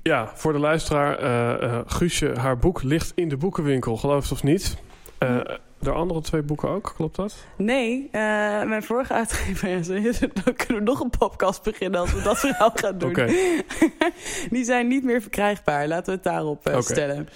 [0.03, 4.43] ja, voor de luisteraar, eh, Guusje, haar boek ligt in de boekenwinkel, geloof het of
[4.43, 4.77] niet.
[5.19, 5.41] Eh
[5.79, 7.47] de andere twee boeken ook, klopt dat?
[7.57, 9.81] Nee, mijn vorige uitgever, ja,
[10.45, 13.11] dan kunnen we nog een podcast beginnen als we dat verhaal gaan doen.
[13.11, 13.27] Oké.
[14.51, 15.89] Die zijn niet meer verkrijgbaar.
[15.89, 16.83] Laten we het daarop eh, Oké.
[16.83, 17.29] stellen.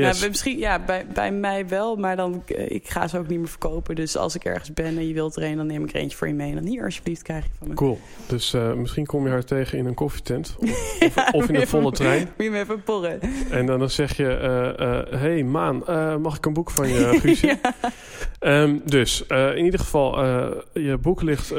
[0.00, 0.20] Yes.
[0.20, 3.38] Ja, misschien, ja, bij, bij mij wel, maar dan, eh, ik ga ze ook niet
[3.38, 3.94] meer verkopen.
[3.94, 6.16] Dus als ik ergens ben en je wilt er een, dan neem ik er eentje
[6.16, 6.48] voor je mee.
[6.48, 7.74] En dan hier, alsjeblieft, krijg je van me.
[7.74, 7.98] Cool.
[8.26, 10.56] Dus eh, misschien kom je haar tegen in een koffietent.
[10.60, 12.18] Of, of, of in een Even- volle trein.
[12.36, 13.20] Moet je me even porren.
[13.50, 14.26] En dan, dan zeg je...
[14.28, 15.82] eh, eh, hey Maan,
[16.22, 17.46] mag ik een boek van je, Guusje?
[17.46, 17.58] Ja.
[18.38, 20.24] Ehm, dus in ieder geval,
[20.72, 21.52] je boek ligt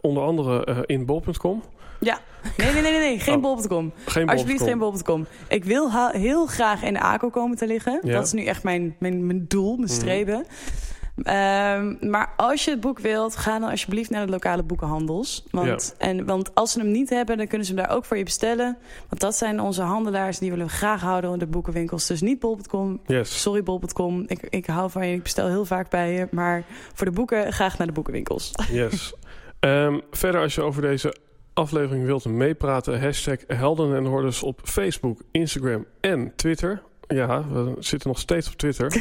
[0.00, 1.62] onder andere in bol.com.
[2.00, 3.18] Nee, nee, nee, nee, nee.
[3.18, 3.42] geen Oh.
[3.42, 3.92] bol.com.
[4.26, 5.26] Alsjeblieft geen bol.com.
[5.48, 8.00] Ik wil heel graag in de ACO komen te liggen.
[8.02, 8.12] Ja.
[8.12, 10.00] Dat is nu echt mijn, mijn, mijn doel, mijn Mhm.
[10.00, 10.44] streven.
[11.22, 15.44] Ehm, maar als je het boek wilt, ga dan alsjeblieft naar de lokale boekenhandels.
[15.50, 18.16] Want, en, want als ze hem niet hebben, dan kunnen ze hem daar ook voor
[18.16, 18.78] je bestellen.
[19.08, 22.06] Want dat zijn onze handelaars, die willen we graag houden in de boekenwinkels.
[22.06, 23.40] Dus niet bol.com, Yes.
[23.40, 26.28] Sorry bol.com, ik, ik hou van je, ik bestel heel vaak bij je.
[26.30, 28.50] Maar voor de boeken graag naar de boekenwinkels.
[28.70, 29.12] yes.
[29.60, 31.14] Ehm, verder, als je over deze
[31.54, 33.00] aflevering wilt meepraten...
[33.00, 36.82] hashtag Helden en Hordes op Facebook, Instagram en Twitter.
[37.08, 38.92] Ja, we zitten nog steeds op Twitter.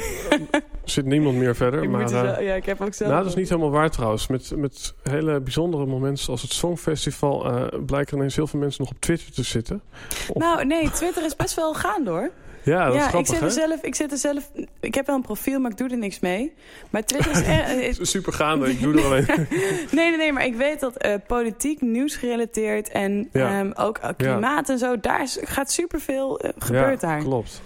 [0.52, 1.84] er zit niemand meer verder.
[1.84, 3.10] Ik, maar, er eh, ja, ik heb ook zelf...
[3.12, 4.28] Nou, dat is niet helemaal waar trouwens.
[4.28, 7.46] Met, met hele bijzondere momenten zoals het Songfestival...
[7.46, 9.82] eh blijken ineens heel veel mensen nog op Twitter te zitten.
[10.30, 12.32] Of- Nou, nee, Twitter is best wel gaande hoor.
[12.64, 13.46] Ja, dat is ja, ik grappig, zit, hè?
[13.46, 14.52] er zelf, ik zit er zelf...
[14.80, 16.54] Ik heb wel een profiel, maar ik doe er niks mee.
[16.90, 17.42] Maar Twitter is...
[17.42, 19.26] er- is- Super gaande, ik doe er alleen...
[19.92, 22.90] nee, nee, nee, maar ik weet dat eh, politiek, nieuws gerelateerd...
[22.90, 23.60] en Ja.
[23.60, 25.00] ehm, ook eh, klimaat en zo...
[25.00, 27.20] daar is, gaat superveel uh, gebeurt ja, daar.
[27.20, 27.62] klopt.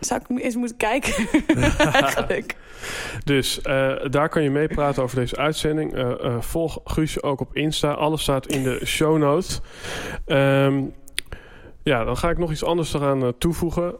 [0.00, 1.14] Zou ik eens moeten kijken,
[1.92, 2.56] eigenlijk.
[3.24, 5.94] Dus eh, daar kan je meepraten over deze uitzending.
[5.94, 7.90] Eh, eh, volg Guusje ook op Insta.
[7.92, 9.60] Alles staat in de show notes.
[10.26, 10.82] Ehm,
[11.82, 13.94] ja, dan ga ik nog iets anders eraan eh, toevoegen.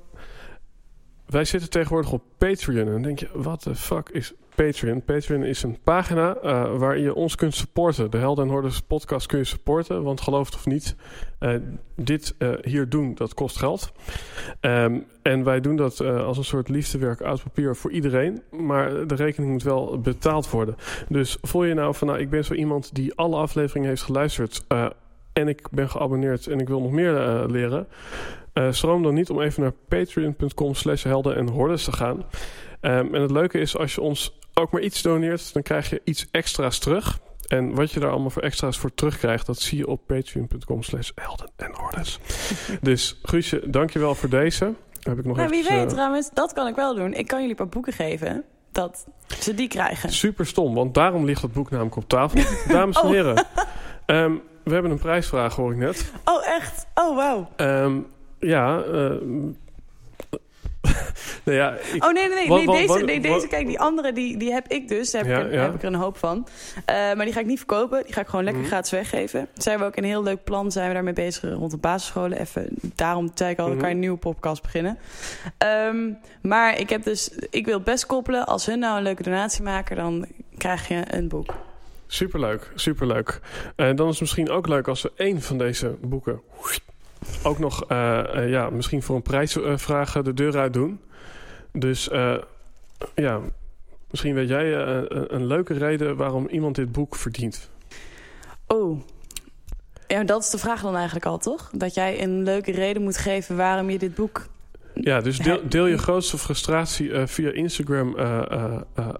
[1.26, 2.86] Wij zitten tegenwoordig op Patreon.
[2.86, 5.04] En dan denk je, wat de fuck is Patreon.
[5.04, 8.10] Patreon is een pagina uh, waar je ons kunt supporten.
[8.10, 10.02] De Helden en Hordes podcast kun je supporten.
[10.02, 10.96] Want geloof het of niet,
[11.40, 11.54] uh,
[11.96, 13.92] dit hier doen, dat kost geld.
[14.60, 18.42] Um, en wij doen dat als een soort liefdewerk uit papier voor iedereen.
[18.50, 20.76] Maar de rekening moet wel betaald worden.
[21.08, 24.64] Dus voel je nou van, nou, ik ben zo iemand die alle afleveringen heeft geluisterd...
[25.32, 27.12] en ik ben geabonneerd en ik wil nog meer
[27.48, 27.86] leren...
[28.54, 32.16] Uh, stroom dan niet om even naar patreon.com slash helden en hordes te gaan.
[32.80, 36.00] Um, en het leuke is, als je ons ook maar iets doneert, dan krijg je
[36.04, 37.18] iets extra's terug.
[37.48, 41.10] En wat je daar allemaal voor extra's voor terugkrijgt, dat zie je op patreon.com slash
[41.14, 42.18] helden en hordes.
[42.80, 44.74] dus Guusje, dankjewel voor deze.
[45.00, 47.14] Heb ik nog nou, wie weet uh, trouwens, dat kan ik wel doen.
[47.14, 49.06] Ik kan jullie een paar boeken geven dat
[49.40, 50.12] ze die krijgen.
[50.12, 52.40] Super stom, want daarom ligt dat boek namelijk op tafel.
[52.74, 53.10] Dames en oh.
[53.10, 53.46] heren,
[54.06, 56.12] um, we hebben een prijsvraag, hoor ik net.
[56.24, 56.86] Oh, echt?
[56.94, 57.48] Oh, wauw.
[57.56, 58.06] Um,
[58.38, 59.12] ja, uh,
[61.44, 62.48] nou ja, ik, oh nee, nee, nee.
[62.48, 65.10] Wat, nee, deze, nee deze, kijk, die andere die, die heb ik dus.
[65.10, 65.62] Daar heb, ja, ik, er, ja.
[65.62, 66.46] heb ik er een hoop van.
[66.76, 68.02] Uh, maar die ga ik niet verkopen.
[68.04, 68.68] Die ga ik gewoon lekker mm.
[68.68, 69.48] gratis weggeven.
[69.54, 70.72] Zijn we ook een heel leuk plan.
[70.72, 72.40] Zijn we daarmee bezig rond de basisscholen.
[72.40, 73.80] Even, daarom zei ik al, mm -hmm.
[73.80, 74.98] kan je een nieuwe podcast beginnen.
[75.86, 78.46] Um, maar ik heb dus, ik wil best koppelen.
[78.46, 81.54] Als hun nou een leuke donatie maken, dan krijg je een boek.
[82.12, 83.40] Superleuk, superleuk.
[83.76, 86.40] En uh, dan is het misschien ook leuk als we één van deze boeken
[87.42, 91.00] ook nog uh, uh, ja, misschien voor een prijsvraag uh, de deur uit doen.
[91.72, 92.08] Dus
[93.14, 93.40] ja,
[94.10, 94.72] misschien weet jij
[95.10, 97.70] een leuke reden waarom iemand dit boek verdient.
[98.66, 99.00] Oh,
[100.06, 101.70] ja, dat is de vraag dan eigenlijk al, toch?
[101.74, 104.46] Dat jij een leuke reden moet geven waarom je dit boek...
[104.94, 108.16] Ja, dus deel, deel je grootste frustratie via Instagram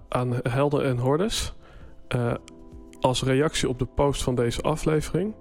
[0.09, 1.53] aan Helden en Hordes.
[3.03, 5.33] Als reactie op de post van deze aflevering.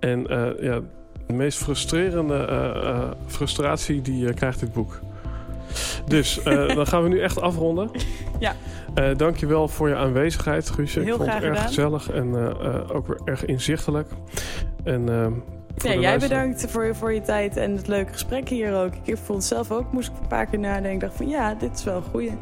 [0.00, 0.26] En
[0.60, 0.80] ja,
[1.26, 5.00] de meest frustrerende uh, uh, frustratie die krijgt dit boek.
[6.06, 6.40] Dus
[6.76, 7.90] dan gaan we nu echt afronden.
[8.38, 8.56] Ja.
[8.94, 11.00] Uh, dankjewel voor je aanwezigheid, Guusje.
[11.00, 11.68] Heel Ik vond graag het erg gedaan.
[11.68, 12.34] gezellig en
[12.90, 14.08] ook weer erg inzichtelijk.
[14.84, 15.08] En,
[15.76, 18.92] ja, jij bedankt voor je, voor je tijd en het leuke gesprek hier ook.
[19.02, 20.92] Ik vond zelf ook, moest ik een paar keer nadenken.
[20.92, 22.32] Ik dacht van ja, dit is wel een goeie.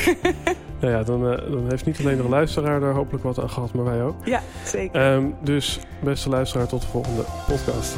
[0.80, 3.84] nou ja, dan, dan heeft niet alleen de luisteraar er hopelijk wat aan gehad, maar
[3.84, 4.16] wij ook.
[4.24, 5.12] Ja, zeker.
[5.12, 7.96] Um, dus beste luisteraar, tot de volgende podcast.